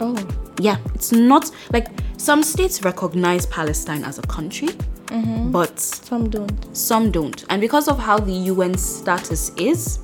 Oh, 0.00 0.16
Yeah, 0.58 0.76
it's 0.94 1.12
not 1.12 1.50
like 1.72 1.88
some 2.18 2.42
states 2.42 2.82
recognize 2.84 3.46
Palestine 3.46 4.04
as 4.04 4.18
a 4.18 4.22
country, 4.22 4.68
mm-hmm. 5.06 5.50
but 5.50 5.78
some 5.80 6.28
don't. 6.30 6.76
some 6.76 7.10
don't 7.10 7.44
and 7.50 7.60
because 7.60 7.88
of 7.88 7.98
how 7.98 8.18
the 8.18 8.32
un 8.50 8.74
status 8.76 9.50
is 9.56 9.98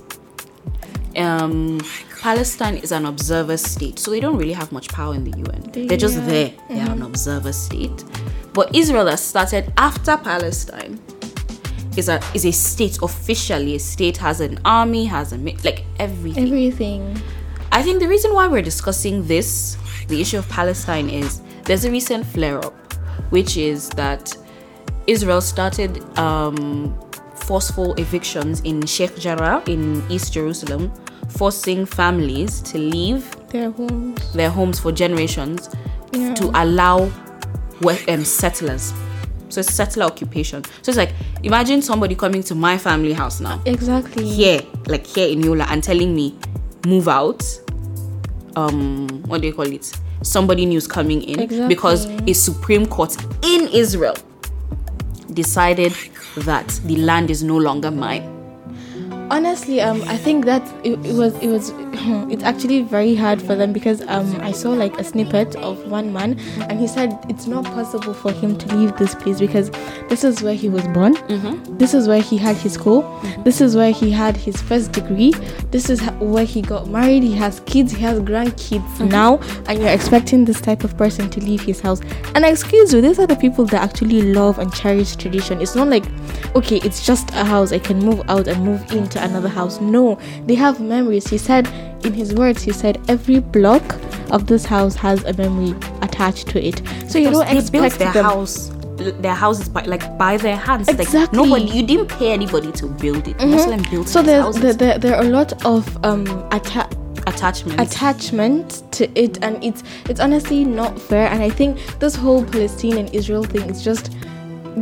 um 1.19 1.81
palestine 2.21 2.77
is 2.77 2.93
an 2.93 3.05
observer 3.07 3.57
state 3.57 3.99
so 3.99 4.11
they 4.11 4.21
don't 4.21 4.37
really 4.37 4.53
have 4.53 4.71
much 4.73 4.89
power 4.89 5.15
in 5.15 5.25
the 5.25 5.33
un 5.39 5.87
they're 5.89 5.97
just 5.97 6.17
Yeah. 6.17 6.27
there. 6.27 6.51
They're 6.69 6.91
an 6.91 7.03
observer 7.03 7.53
state. 7.53 8.05
But 8.55 8.75
israel 8.75 9.05
that 9.07 9.19
started 9.19 9.73
after 9.77 10.17
palestine 10.17 10.99
is 11.97 12.09
a 12.09 12.21
is 12.35 12.45
a 12.45 12.53
state 12.53 12.99
officially. 13.03 13.75
A 13.75 13.79
state 13.79 14.17
has 14.19 14.41
an 14.41 14.59
army 14.65 15.05
has 15.07 15.33
a 15.33 15.37
like 15.65 15.85
everything. 15.99 16.47
Everything. 16.47 17.23
I 17.73 17.83
think 17.83 17.99
the 18.01 18.09
reason 18.09 18.33
why 18.35 18.47
we're 18.47 18.63
discussing 18.63 19.27
this, 19.27 19.77
the 20.07 20.21
issue 20.21 20.39
of 20.39 20.49
Palestine, 20.49 21.11
is 21.11 21.43
there's 21.65 21.85
a 21.85 21.91
recent 21.91 22.25
flare 22.27 22.59
up, 22.65 22.75
which 23.31 23.57
is 23.57 23.89
that 23.91 24.35
Israel 25.07 25.41
started 25.41 25.93
um, 26.19 26.95
forceful 27.52 27.95
evictions 27.95 28.61
in 28.61 28.85
Sheikh 28.85 29.17
Jarrah 29.19 29.62
in 29.67 30.02
East 30.11 30.35
Jerusalem, 30.35 30.93
forcing 31.31 31.87
families 31.87 32.61
to 32.71 32.76
leave 32.78 33.25
Their 33.49 33.71
homes. 33.71 34.33
their 34.35 34.50
homes 34.50 34.78
for 34.78 34.93
generations 34.93 35.71
Yeah. 36.12 36.35
to 36.35 36.50
allow 36.62 37.11
we- 37.81 38.05
um, 38.12 38.25
settlers. 38.25 38.93
So 39.49 39.61
it's 39.61 39.73
settler 39.73 40.05
occupation. 40.05 40.62
So 40.83 40.90
it's 40.90 40.99
like 40.99 41.12
imagine 41.43 41.81
somebody 41.81 42.14
coming 42.14 42.43
to 42.45 42.55
my 42.55 42.76
family 42.76 43.14
house 43.14 43.40
now 43.40 43.61
Exactly. 43.64 44.28
here, 44.28 44.61
like 44.87 45.07
here 45.07 45.28
in 45.28 45.43
Yola, 45.43 45.64
and 45.71 45.83
telling 45.83 46.14
me, 46.14 46.35
move 46.87 47.09
out. 47.09 47.43
Um, 48.57 49.09
what 49.26 49.40
do 49.40 49.47
you 49.47 49.55
call 49.55 49.67
it? 49.73 49.90
Somebody 50.23 50.67
new's 50.67 50.87
coming 50.87 51.23
in 51.23 51.40
Exactly. 51.40 51.69
because 51.69 52.07
a 52.26 52.33
Supreme 52.35 52.85
Court 52.87 53.17
in 53.43 53.69
Israel 53.69 54.17
decided 55.33 55.93
that 56.37 56.69
the 56.85 56.97
land 56.97 57.31
is 57.31 57.43
no 57.43 57.57
longer 57.57 57.91
mine. 57.91 58.38
Honestly 59.31 59.81
um 59.81 60.03
i 60.09 60.17
think 60.17 60.45
that 60.45 60.63
it, 60.85 60.93
it 61.05 61.15
was 61.15 61.35
it 61.37 61.49
was 61.49 61.71
it's 62.33 62.43
actually 62.43 62.83
very 62.83 63.15
hard 63.15 63.41
for 63.43 63.55
them 63.55 63.73
because 63.73 64.01
um 64.09 64.35
i 64.41 64.53
saw 64.53 64.71
like 64.71 64.99
a 64.99 65.05
snippet 65.05 65.55
of 65.57 65.79
one 65.91 66.13
man 66.13 66.39
and 66.69 66.81
he 66.81 66.87
said 66.87 67.19
it's 67.29 67.47
not 67.47 67.65
possible 67.65 68.15
for 68.15 68.33
him 68.33 68.57
to 68.57 68.75
leave 68.75 68.97
this 68.97 69.15
place 69.15 69.39
because 69.39 69.71
this 70.09 70.25
is 70.25 70.43
where 70.43 70.55
he 70.55 70.69
was 70.69 70.87
born. 70.89 71.15
This 71.79 71.93
is 71.95 72.09
where 72.09 72.21
he 72.21 72.37
had 72.39 72.57
his 72.57 72.73
school. 72.73 73.03
This 73.45 73.61
is 73.61 73.77
where 73.77 73.93
he 73.93 74.11
had 74.11 74.37
his 74.37 74.61
first 74.61 74.93
degree. 74.93 75.33
This 75.71 75.91
is 75.91 76.01
where 76.19 76.45
he 76.45 76.63
got 76.63 76.89
married. 76.89 77.23
He 77.23 77.35
has 77.35 77.61
kids. 77.61 77.93
He 77.93 78.03
has 78.03 78.19
grandkids 78.21 79.07
now 79.09 79.37
and 79.67 79.79
you're 79.79 79.91
expecting 79.91 80.45
this 80.45 80.61
type 80.61 80.83
of 80.83 80.97
person 80.97 81.29
to 81.31 81.41
leave 81.41 81.61
his 81.61 81.81
house. 81.81 82.01
And 82.35 82.45
excuse 82.45 82.95
me 82.95 83.01
these 83.01 83.19
are 83.19 83.27
the 83.27 83.37
people 83.37 83.65
that 83.67 83.83
actually 83.83 84.33
love 84.33 84.59
and 84.59 84.73
cherish 84.73 85.15
tradition. 85.17 85.61
It's 85.61 85.75
not 85.75 85.89
like 85.89 86.05
okay 86.57 86.79
it's 86.79 87.05
just 87.05 87.31
a 87.31 87.45
house. 87.45 87.73
I 87.73 87.79
can 87.79 87.99
move 87.99 88.23
out 88.29 88.49
and 88.49 88.65
move 88.65 88.91
into 88.93 89.18
another 89.19 89.49
house 89.49 89.81
no 89.81 90.19
they 90.47 90.55
have 90.55 90.81
memories 90.81 91.27
he 91.29 91.39
said 91.39 91.67
in 92.05 92.13
his 92.13 92.35
words 92.35 92.63
he 92.63 92.73
said 92.73 92.99
every 93.09 93.41
block 93.41 93.83
of 94.31 94.47
this 94.47 94.65
house 94.65 94.95
has 94.95 95.25
a 95.25 95.33
memory 95.35 95.75
attached 96.03 96.49
to 96.49 96.65
it 96.65 96.83
so 97.09 97.19
you 97.19 97.31
don't 97.31 97.49
expect 97.49 97.99
their 97.99 98.13
them 98.13 98.25
house, 98.25 98.71
their 99.21 99.35
houses 99.35 99.69
by 99.69 99.83
like 99.83 100.19
by 100.19 100.37
their 100.37 100.57
hands. 100.57 100.89
Like 100.89 100.99
Exactly. 101.01 101.37
nobody, 101.39 101.65
you 101.71 101.87
didn't 101.87 102.09
pay 102.09 102.33
anybody 102.33 102.73
to 102.73 102.87
build 102.87 103.29
it. 103.29 103.37
Muslim 103.47 103.81
built 103.91 104.09
so 104.09 104.23
there's 104.23 104.57
there, 104.57 104.73
there, 104.75 104.99
there 104.99 105.15
are 105.17 105.23
a 105.23 105.29
lot 105.29 105.65
of 105.65 106.05
um 106.05 106.27
atta- 106.51 106.89
attachments. 107.27 107.81
attachment 107.83 108.83
to 108.93 109.09
it 109.19 109.43
and 109.43 109.63
it's 109.63 109.83
it's 110.09 110.19
honestly 110.21 110.65
not 110.65 110.99
fair 111.01 111.29
and 111.29 111.43
i 111.43 111.51
think 111.51 111.79
this 111.99 112.15
whole 112.17 112.45
palestine 112.45 112.97
and 112.99 113.15
israel 113.15 113.45
thing 113.45 113.69
is 113.71 113.85
just 113.85 114.13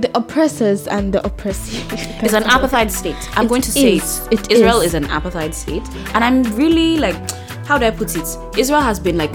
the 0.03 0.11
oppressors 0.17 0.87
and 0.89 1.13
the 1.13 1.25
oppressed 1.27 1.73
It's 2.23 2.33
an 2.35 2.43
apartheid 2.45 2.91
state. 2.91 3.17
I'm 3.37 3.47
It 3.47 3.49
going 3.49 3.63
to 3.63 3.71
say 3.73 3.95
is. 3.97 4.27
it. 4.31 4.41
It 4.51 4.53
Israel 4.53 4.81
is. 4.81 4.89
is. 4.89 4.95
an 4.95 5.05
apartheid 5.07 5.55
state, 5.55 5.83
and 6.15 6.23
I'm 6.25 6.43
really 6.57 6.99
like, 6.99 7.17
how 7.67 7.79
do 7.79 7.87
I 7.87 7.91
put 7.91 8.15
it? 8.17 8.29
Israel 8.57 8.81
has 8.81 8.99
been 9.01 9.17
like 9.17 9.33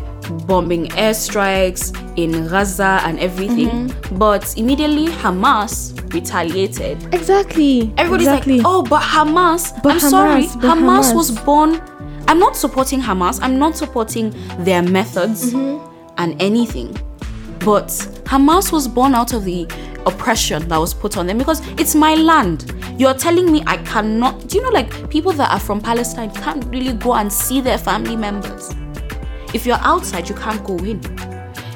bombing 0.48 0.88
airstrikes 0.90 1.92
in 2.18 2.48
Gaza 2.48 3.02
and 3.04 3.20
everything, 3.20 3.70
Mm-hmm. 3.70 4.18
but 4.18 4.58
immediately 4.58 5.08
Hamas 5.08 5.94
retaliated. 6.14 6.98
exactly 7.14 7.94
Everybody's 7.98 8.28
exactly. 8.28 8.58
like, 8.58 8.66
oh, 8.68 8.84
but 8.84 9.02
Hamas. 9.02 9.82
But 9.84 9.94
I'm 9.94 10.00
sorry, 10.00 10.44
Hamas, 10.44 10.62
but 10.62 10.78
Hamas, 10.78 11.12
Hamas. 11.12 11.16
was 11.16 11.32
born. 11.40 11.82
I'm 12.28 12.40
not 12.40 12.56
supporting 12.56 13.02
Hamas. 13.02 13.40
I'm 13.42 13.58
not 13.60 13.76
supporting 13.76 14.34
their 14.60 14.82
methods 14.82 15.54
Mm-hmm. 15.54 16.14
and 16.18 16.42
anything. 16.42 16.96
But 17.60 17.88
Hamas 18.26 18.72
was 18.72 18.88
born 18.88 19.14
out 19.14 19.34
of 19.34 19.44
the 19.44 19.66
oppression 20.06 20.68
that 20.68 20.78
was 20.78 20.94
put 20.94 21.18
on 21.18 21.28
them 21.28 21.38
because 21.38 21.66
it's 21.80 21.96
my 21.96 22.16
land. 22.16 22.74
You're 22.98 23.14
telling 23.14 23.52
me 23.52 23.64
I 23.68 23.78
cannot. 23.78 24.48
Do 24.48 24.58
you 24.58 24.64
know, 24.64 24.70
like, 24.70 25.10
people 25.10 25.32
that 25.34 25.52
are 25.52 25.60
from 25.60 25.82
Palestine 25.82 26.32
can't 26.32 26.64
really 26.66 26.94
go 26.94 27.16
and 27.16 27.32
see 27.32 27.62
their 27.62 27.78
family 27.78 28.16
members? 28.16 28.74
If 29.54 29.66
you're 29.66 29.80
outside, 29.82 30.30
you 30.30 30.36
can't 30.36 30.64
go 30.64 30.78
in. 30.78 31.02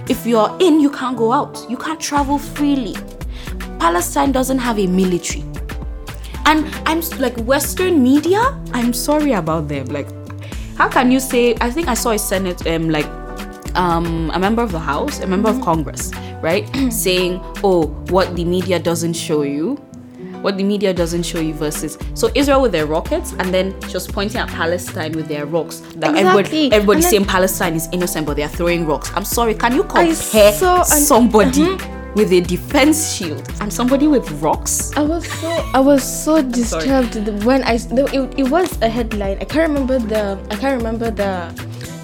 If 0.08 0.26
you're 0.26 0.56
in, 0.60 0.80
you 0.80 0.92
can't 0.92 1.18
go 1.18 1.32
out. 1.32 1.66
You 1.70 1.78
can't 1.78 2.00
travel 2.00 2.38
freely. 2.38 2.96
Palestine 3.80 4.32
doesn't 4.32 4.60
have 4.60 4.80
a 4.80 4.88
military. 4.88 5.44
And 6.46 6.66
I'm 6.86 7.02
like 7.20 7.36
Western 7.38 8.04
media, 8.04 8.40
I'm 8.72 8.94
sorry 8.94 9.34
about 9.34 9.68
them. 9.68 9.88
Like, 9.88 10.08
how 10.78 10.90
can 10.90 11.12
you 11.12 11.20
say? 11.20 11.56
I 11.60 11.72
think 11.72 11.88
I 11.88 11.96
saw 11.96 12.12
a 12.12 12.20
Senate, 12.20 12.68
um, 12.68 12.90
like, 12.90 13.08
um, 13.76 14.32
a 14.34 14.40
member 14.40 14.62
of 14.62 14.72
the 14.72 14.80
House, 14.80 15.20
a 15.22 15.28
member 15.28 15.50
of 15.50 15.60
Congress, 15.62 16.12
right, 16.46 16.64
saying, 16.94 17.42
"Oh, 17.64 17.88
what 18.14 18.36
the 18.38 18.46
media 18.46 18.78
doesn't 18.80 19.14
show 19.18 19.42
you." 19.42 19.82
what 20.46 20.58
the 20.58 20.64
media 20.64 20.94
doesn't 20.94 21.24
show 21.26 21.40
you 21.40 21.56
versus 21.58 21.98
so 22.14 22.30
Israel 22.36 22.62
with 22.62 22.72
their 22.72 22.86
rockets 22.86 23.34
and 23.40 23.52
then 23.52 23.74
just 23.90 24.14
pointing 24.14 24.38
at 24.38 24.48
Palestine 24.50 25.12
with 25.14 25.28
their 25.28 25.48
rocks. 25.48 25.80
That 25.98 26.14
everybody 26.14 26.40
Exactly. 26.40 26.72
everybody 26.72 27.02
then- 27.02 27.10
saying 27.10 27.26
Palestine 27.26 27.74
is 27.74 27.90
innocent, 27.92 28.28
but 28.28 28.36
they 28.38 28.44
are 28.44 28.54
throwing 28.60 28.86
rocks. 28.86 29.10
I'm 29.16 29.26
sorry, 29.26 29.56
can 29.56 29.74
you 29.74 29.82
compare 29.84 30.54
an- 30.54 30.86
somebody 30.86 31.66
Mhm. 31.66 32.14
with 32.16 32.30
a 32.32 32.42
defense 32.42 32.98
shield 33.16 33.42
and 33.60 33.74
somebody 33.74 34.06
with 34.08 34.30
rocks? 34.40 34.92
I 34.96 35.02
was 35.02 35.26
so 35.42 35.50
I 35.74 35.80
was 35.80 36.04
so 36.26 36.34
disturbed 36.60 37.16
when 37.44 37.62
no, 37.98 38.06
it, 38.18 38.22
it 38.38 38.48
was 38.56 38.70
a 38.84 38.90
headline. 38.98 39.38
I 39.42 39.46
can't 39.46 39.68
remember 39.72 39.98
the 39.98 40.38
I 40.54 40.56
can't 40.62 40.78
remember 40.78 41.10
the 41.10 41.34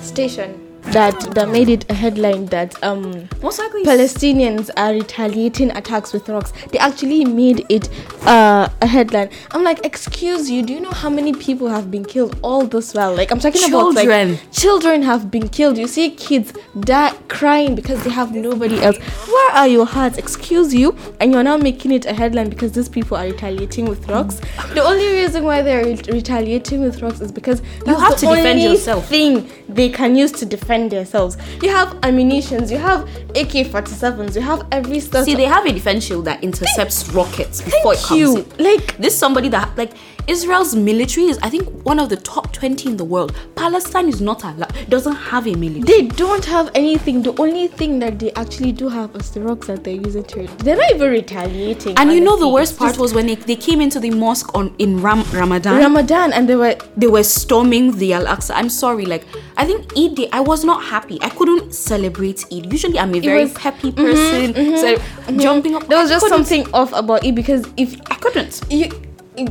station 0.02 0.50
that 0.84 1.20
that 1.36 1.50
made 1.50 1.70
it 1.70 1.90
a 1.90 1.94
headline 1.94 2.46
that 2.48 2.82
um 2.84 3.28
Most 3.42 3.60
likely 3.60 3.84
Palestinians 3.84 4.70
are 4.78 4.94
retaliating 4.94 5.72
attacks 5.72 6.12
with 6.14 6.28
rocks. 6.28 6.54
They 6.72 6.80
actually 6.80 7.24
made 7.26 7.66
it 7.70 7.90
uh, 8.26 8.68
a 8.82 8.88
headline. 8.88 9.30
I'm 9.52 9.64
like, 9.64 9.86
excuse 9.86 10.50
you, 10.50 10.64
do 10.64 10.74
you 10.74 10.80
know 10.80 10.92
how 10.92 11.10
many 11.10 11.34
people 11.34 11.68
have 11.70 11.90
been 11.92 12.04
killed 12.06 12.38
all 12.42 12.66
this 12.66 12.94
while? 12.94 13.16
Like, 13.16 13.32
I'm 13.32 13.40
talking 13.40 13.62
about 13.68 13.94
Children. 13.94 14.32
like 14.32 14.52
children 14.52 15.02
have 15.04 15.30
been 15.30 15.50
killed. 15.50 15.78
You 15.78 15.88
see 15.88 16.12
kids 16.12 16.54
die 16.80 17.14
crying 17.28 17.76
because 17.76 18.04
they 18.04 18.10
have 18.10 18.34
nobody 18.34 18.82
else. 18.82 18.98
Where 19.28 19.52
are 19.54 19.68
your 19.68 19.86
hearts? 19.86 20.18
Excuse 20.18 20.74
you, 20.74 20.96
and 21.20 21.32
you're 21.32 21.44
now 21.44 21.58
making 21.58 21.92
it 21.92 22.06
a 22.06 22.14
headline 22.14 22.50
because 22.50 22.72
these 22.72 22.90
people 22.90 23.18
are 23.18 23.26
retaliating 23.26 23.86
with 23.86 24.08
rocks. 24.10 24.40
The 24.74 24.84
only 24.84 25.08
reason 25.14 25.44
why 25.44 25.62
they're 25.62 25.84
re- 25.86 26.02
retaliating 26.12 26.82
with 26.82 27.02
rocks 27.02 27.22
is 27.22 27.32
because 27.32 27.62
that's 27.86 28.00
have 28.00 28.18
to 28.18 28.26
defend 28.28 28.62
yourself. 28.62 29.08
thing 29.08 29.50
they 29.70 29.90
can 29.90 30.16
use 30.16 30.32
to 30.34 30.46
defend 30.46 30.71
themselves. 30.90 31.38
You 31.62 31.70
have 31.70 31.98
ammunitions, 32.04 32.72
you 32.72 32.78
have 32.78 33.04
AK-47s, 33.36 34.36
you 34.36 34.42
have 34.42 34.66
every 34.72 35.00
stuff. 35.00 35.26
See, 35.26 35.36
they 35.36 35.46
have 35.46 35.66
a 35.66 35.72
defense 35.72 36.06
shield 36.06 36.26
that 36.26 36.44
intercepts 36.44 37.10
rockets 37.10 37.62
before 37.62 37.94
it 37.94 37.98
Thank 37.98 38.08
comes 38.08 38.20
you. 38.20 38.38
in. 38.38 38.64
Like 38.64 38.98
This 38.98 39.18
somebody 39.18 39.50
that 39.50 39.78
like 39.78 39.92
Israel's 40.28 40.76
military 40.76 41.28
is 41.28 41.38
I 41.42 41.50
think 41.50 41.68
one 41.86 42.00
of 42.00 42.10
the 42.10 42.18
top 42.18 42.54
20 42.54 42.90
in 42.90 42.98
the 42.98 43.04
world. 43.06 43.36
Palestine 43.56 44.08
is 44.08 44.22
not 44.22 44.44
allowed 44.44 44.74
doesn't 44.90 45.16
have 45.16 45.48
a 45.48 45.56
military. 45.56 45.82
they 45.82 46.08
don't 46.16 46.46
have 46.46 46.70
anything. 46.76 47.22
The 47.22 47.40
only 47.42 47.68
thing 47.68 48.00
that 48.00 48.20
they 48.20 48.32
actually 48.34 48.72
do 48.72 48.90
have 48.90 49.16
is 49.16 49.32
the 49.32 49.42
rocks 49.42 49.68
that 49.68 49.84
they're 49.84 49.94
using 49.96 50.24
to. 50.26 50.48
They're 50.64 50.78
not 50.78 50.92
even 50.92 51.12
retaliating. 51.12 51.98
And 51.98 52.12
you 52.12 52.22
know 52.22 52.38
the 52.38 52.48
worst 52.48 52.78
part 52.78 52.98
was 52.98 53.14
when 53.14 53.28
they, 53.28 53.36
they 53.36 53.56
came 53.56 53.82
into 53.82 54.00
the 54.00 54.12
mosque 54.12 54.54
on 54.56 54.74
in 54.80 55.02
Ram, 55.02 55.24
Ramadan. 55.32 55.80
Ramadan, 55.80 56.34
and 56.34 56.48
they 56.48 56.56
were 56.56 56.76
they 56.98 57.08
were 57.08 57.24
storming 57.24 57.98
the 57.98 58.14
Al 58.14 58.26
Aqsa. 58.26 58.52
I'm 58.56 58.70
sorry, 58.70 59.06
like 59.06 59.26
I 59.58 59.66
think 59.66 59.98
Eid 59.98 60.16
day, 60.16 60.30
I 60.32 60.42
was 60.42 60.64
not 60.64 60.84
happy. 60.84 61.20
I 61.22 61.30
couldn't 61.30 61.74
celebrate 61.74 62.46
Eid. 62.52 62.72
Usually, 62.72 63.00
I'm 63.00 63.14
a 63.16 63.20
very 63.20 63.44
was- 63.44 63.54
peppy 63.54 63.92
person, 63.92 64.54
mm-hmm, 64.54 64.76
so 64.78 64.96
mm-hmm. 64.96 65.40
jumping 65.40 65.76
up. 65.76 65.88
there 65.88 66.00
was 66.00 66.10
just 66.10 66.28
something 66.28 66.72
off 66.74 66.94
about 66.94 67.26
it 67.26 67.36
because 67.36 67.68
if 67.78 68.00
I 68.10 68.16
couldn't. 68.16 68.62
you 68.70 68.90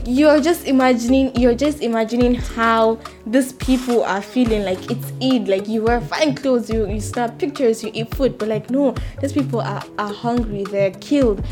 you're 0.05 0.41
just 0.41 0.67
imagining 0.67 1.35
you're 1.35 1.55
just 1.55 1.81
imagining 1.81 2.35
how 2.35 2.99
these 3.27 3.53
people 3.55 4.05
are 4.05 4.21
feeling 4.21 4.63
like 4.63 4.91
it's 4.91 5.11
Eid 5.23 5.49
like 5.49 5.67
you 5.69 5.83
wear 5.85 6.01
fine 6.03 6.35
clothes 6.35 6.69
you, 6.69 6.87
you 6.87 7.01
snap 7.01 7.39
pictures 7.39 7.83
you 7.83 7.91
eat 7.95 8.15
food 8.15 8.37
but 8.37 8.49
like 8.49 8.69
no 8.69 8.95
these 9.21 9.33
people 9.33 9.61
are, 9.61 9.83
are 9.99 10.13
hungry 10.13 10.65
they're 10.65 10.91
killed 10.93 11.43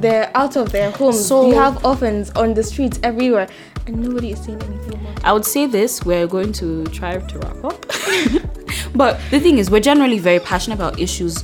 they're 0.00 0.30
out 0.34 0.56
of 0.56 0.72
their 0.72 0.90
homes 0.92 1.26
So- 1.26 1.48
you 1.48 1.54
have 1.56 1.84
orphans 1.84 2.30
on 2.30 2.54
the 2.54 2.62
streets 2.62 2.98
everywhere 3.02 3.48
and 3.86 4.00
nobody 4.00 4.30
is 4.32 4.42
saying 4.42 4.62
anything 4.62 4.94
about 4.94 5.18
it 5.18 5.24
I 5.24 5.32
would 5.32 5.44
say 5.46 5.66
this. 5.66 6.04
We're 6.04 6.26
going 6.26 6.52
to 6.54 6.84
try 6.88 7.16
to 7.16 7.38
wrap 7.38 7.64
up, 7.64 7.86
but 8.94 9.18
the 9.30 9.40
thing 9.40 9.56
is, 9.56 9.70
we're 9.70 9.80
generally 9.80 10.18
very 10.18 10.38
passionate 10.38 10.74
about 10.74 10.98
issues. 10.98 11.42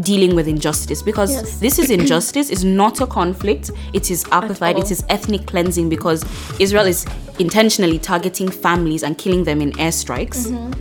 Dealing 0.00 0.34
with 0.36 0.46
injustice 0.48 1.02
because 1.02 1.32
Yes. 1.32 1.58
this 1.58 1.78
is 1.78 1.90
injustice 1.90 2.50
it's 2.50 2.62
not 2.64 3.00
a 3.00 3.06
conflict. 3.06 3.70
It 3.92 4.10
is 4.10 4.24
apartheid. 4.24 4.78
It 4.78 4.90
is 4.90 5.04
ethnic 5.08 5.46
cleansing 5.46 5.88
because 5.88 6.24
Israel 6.60 6.86
is 6.86 7.06
intentionally 7.38 7.98
targeting 7.98 8.48
families 8.50 9.02
and 9.02 9.16
killing 9.18 9.44
them 9.44 9.60
in 9.60 9.72
airstrikes. 9.72 10.46
Mm-hmm. 10.48 10.72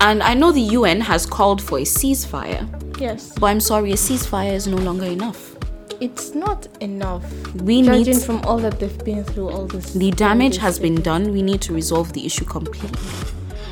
And 0.00 0.22
I 0.22 0.34
know 0.34 0.52
the 0.52 0.60
UN 0.78 1.00
has 1.00 1.26
called 1.26 1.60
for 1.62 1.78
a 1.78 1.82
ceasefire, 1.82 2.66
yes 3.00 3.32
but 3.38 3.46
I'm 3.46 3.60
sorry, 3.60 3.92
a 3.92 3.96
ceasefire 3.96 4.52
is 4.52 4.66
no 4.66 4.76
longer 4.76 5.06
enough. 5.06 5.56
it's 6.00 6.32
not 6.34 6.68
enough 6.80 7.24
We 7.54 7.82
need 7.82 7.86
judging 7.86 8.14
need 8.16 8.22
from 8.22 8.38
all 8.42 8.58
that 8.58 8.78
they've 8.78 9.04
been 9.04 9.24
through 9.24 9.48
all 9.50 9.66
this 9.66 9.92
the 9.94 10.10
damage 10.12 10.54
this 10.56 10.62
has 10.62 10.78
been 10.78 11.00
done. 11.10 11.32
We 11.32 11.42
need 11.42 11.60
to 11.62 11.72
resolve 11.74 12.12
the 12.12 12.24
issue 12.24 12.44
completely. 12.44 12.98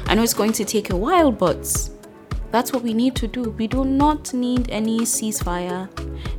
I 0.09 0.15
know 0.15 0.23
it's 0.23 0.35
going 0.35 0.53
to 0.61 0.65
take 0.65 0.91
a 0.91 0.97
while, 0.97 1.31
but 1.31 1.63
that's 2.57 2.73
what 2.73 2.83
we 2.83 2.95
need 2.95 3.15
to 3.17 3.27
do. 3.29 3.51
We 3.59 3.67
do 3.67 3.85
not 3.85 4.33
need 4.33 4.71
any 4.71 5.01
ceasefire, 5.01 5.91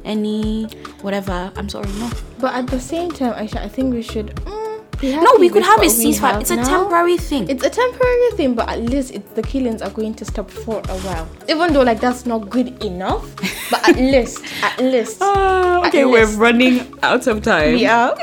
any 0.04 0.66
whatever. 1.04 1.52
I'm 1.56 1.70
sorry, 1.70 1.90
no. 2.00 2.10
But 2.40 2.56
at 2.56 2.66
the 2.66 2.80
same 2.80 3.12
time, 3.12 3.34
Aisha, 3.34 3.58
I 3.58 3.68
think 3.68 3.94
we 3.94 4.02
should. 4.02 4.36
Mm, 4.38 5.24
No, 5.24 5.36
we 5.38 5.48
could 5.48 5.62
have 5.62 5.80
a 5.80 5.86
ceasefire. 5.86 6.32
have 6.34 6.42
It's 6.42 6.50
a 6.50 6.56
now. 6.56 6.64
temporary 6.68 7.18
thing. 7.18 7.48
It's 7.48 7.64
a 7.64 7.70
temporary 7.70 8.32
thing, 8.32 8.56
but 8.56 8.68
at 8.68 8.82
least 8.82 9.12
it's, 9.14 9.30
the 9.34 9.44
killings 9.44 9.84
are 9.84 9.92
going 9.92 10.16
to 10.16 10.26
stop 10.26 10.50
for 10.50 10.80
a 10.90 10.98
while. 11.06 11.28
Even 11.48 11.72
though 11.72 11.84
like 11.84 12.00
that's 12.02 12.26
not 12.26 12.50
good 12.50 12.84
enough, 12.84 13.24
but 13.70 13.88
at 13.88 13.96
least, 14.14 14.42
at 14.64 14.80
least, 14.80 15.20
Ah, 15.22 15.86
okay, 15.88 16.04
we're 16.06 16.26
running 16.36 16.92
out 17.04 17.28
of 17.28 17.44
time. 17.44 17.74
we 17.76 17.86
are. 17.86 18.18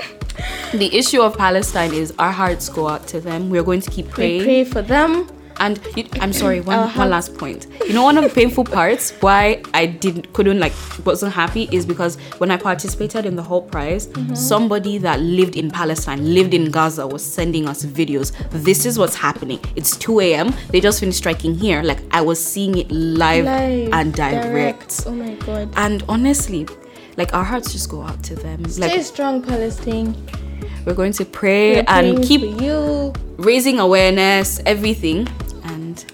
The 0.73 0.91
issue 0.99 1.23
of 1.23 1.39
Palestine 1.39 1.95
is 1.95 2.13
our 2.19 2.33
hearts 2.33 2.69
go 2.69 2.89
out 2.89 3.07
to 3.15 3.21
them. 3.21 3.51
We're 3.51 3.63
going 3.63 3.81
to 3.83 3.91
keep 3.93 4.09
praying. 4.11 4.39
We 4.41 4.45
praying. 4.45 4.65
pray 4.65 4.73
for 4.73 4.83
them. 4.83 5.29
And 5.61 5.79
you, 5.97 6.05
I'm 6.21 6.33
sorry, 6.33 6.61
one, 6.61 6.89
have- 6.89 6.97
one 6.99 7.11
last 7.11 7.37
point. 7.39 7.67
You 7.87 7.93
know, 7.95 8.03
one 8.03 8.19
of 8.19 8.25
the 8.25 8.31
painful 8.31 8.65
parts 8.65 9.13
why 9.21 9.63
I 9.73 9.87
didn't 9.87 10.33
couldn't 10.33 10.59
like 10.59 10.73
wasn't 11.05 11.33
happy 11.33 11.69
is 11.71 11.87
because 11.87 12.17
when 12.39 12.51
I 12.51 12.57
participated 12.57 13.25
in 13.25 13.37
the 13.37 13.43
whole 13.43 13.63
prize, 13.63 14.07
Mm-hmm. 14.09 14.35
somebody 14.35 14.99
that 14.99 15.21
lived 15.21 15.57
in 15.57 15.71
Palestine, 15.71 16.35
lived 16.35 16.55
in 16.55 16.71
Gaza, 16.71 17.07
was 17.07 17.25
sending 17.25 17.69
us 17.69 17.85
videos. 17.85 18.33
This 18.51 18.85
is 18.87 18.99
what's 18.99 19.15
happening. 19.15 19.61
It's 19.77 19.97
2 19.97 20.21
a.m. 20.21 20.53
They 20.71 20.81
just 20.81 21.01
finished 21.01 21.19
striking 21.19 21.55
here. 21.55 21.83
Like 21.83 22.01
I 22.11 22.21
was 22.21 22.43
seeing 22.45 22.77
it 22.79 22.91
live, 22.91 23.45
Live, 23.45 23.91
and 23.93 24.13
direct. 24.15 25.03
Oh 25.07 25.13
my 25.13 25.35
god. 25.47 25.71
And 25.77 26.03
honestly, 26.09 26.67
like 27.17 27.33
our 27.35 27.45
hearts 27.45 27.73
just 27.73 27.89
go 27.89 28.03
out 28.03 28.23
to 28.25 28.35
them. 28.35 28.65
Stay 28.69 28.89
Like 28.97 29.03
strong, 29.05 29.43
Palestine. 29.43 30.15
we're 30.85 30.95
going 30.95 31.13
to 31.13 31.25
pray 31.25 31.77
We're 31.77 31.85
and 31.89 32.23
keep 32.25 32.41
you. 32.61 33.13
raising 33.37 33.79
awareness, 33.81 34.61
everything. 34.67 35.29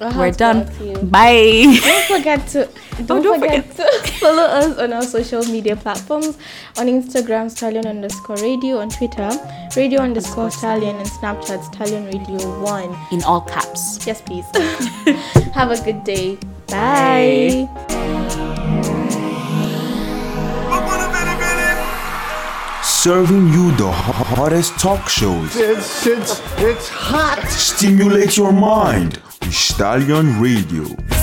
And 0.00 0.12
Our 0.14 0.18
we're 0.18 0.32
done. 0.32 0.56
out 0.58 0.72
to 0.74 0.84
you. 0.84 0.96
Bye. 0.98 1.78
Don't 1.80 2.06
forget 2.18 2.46
to 2.48 2.68
don't, 3.06 3.20
oh, 3.20 3.22
don't 3.22 3.40
forget, 3.40 3.76
to 3.76 4.12
follow 4.20 4.42
us 4.42 4.78
on 4.78 4.92
our 4.92 5.02
social 5.02 5.42
media 5.44 5.76
platforms 5.76 6.36
on 6.76 6.86
Instagram 6.86 7.50
stallion 7.50 7.86
underscore 7.86 8.36
radio 8.36 8.78
on 8.78 8.90
Twitter 8.90 9.30
radio 9.76 10.00
underscore 10.00 10.50
stallion 10.50 10.96
and 10.96 11.06
Snapchat 11.08 11.62
stallion 11.72 12.04
radio 12.06 12.38
one. 12.60 12.96
In 13.12 13.22
all 13.24 13.40
caps. 13.40 14.04
Yes, 14.06 14.20
please. 14.20 14.44
Have 15.54 15.70
a 15.70 15.80
good 15.84 16.04
day. 16.04 16.36
Bye. 16.68 17.68
Serving 22.82 23.48
you 23.52 23.70
the 23.76 23.90
hottest 23.90 24.78
talk 24.78 25.08
shows. 25.08 25.54
It's, 25.56 26.06
it's, 26.06 26.40
it's 26.58 26.88
hot. 26.88 27.42
Stimulate 27.48 28.36
your 28.36 28.52
mind 28.52 29.16
with 29.18 29.29
Stallion 29.48 30.38
Radio. 30.40 31.19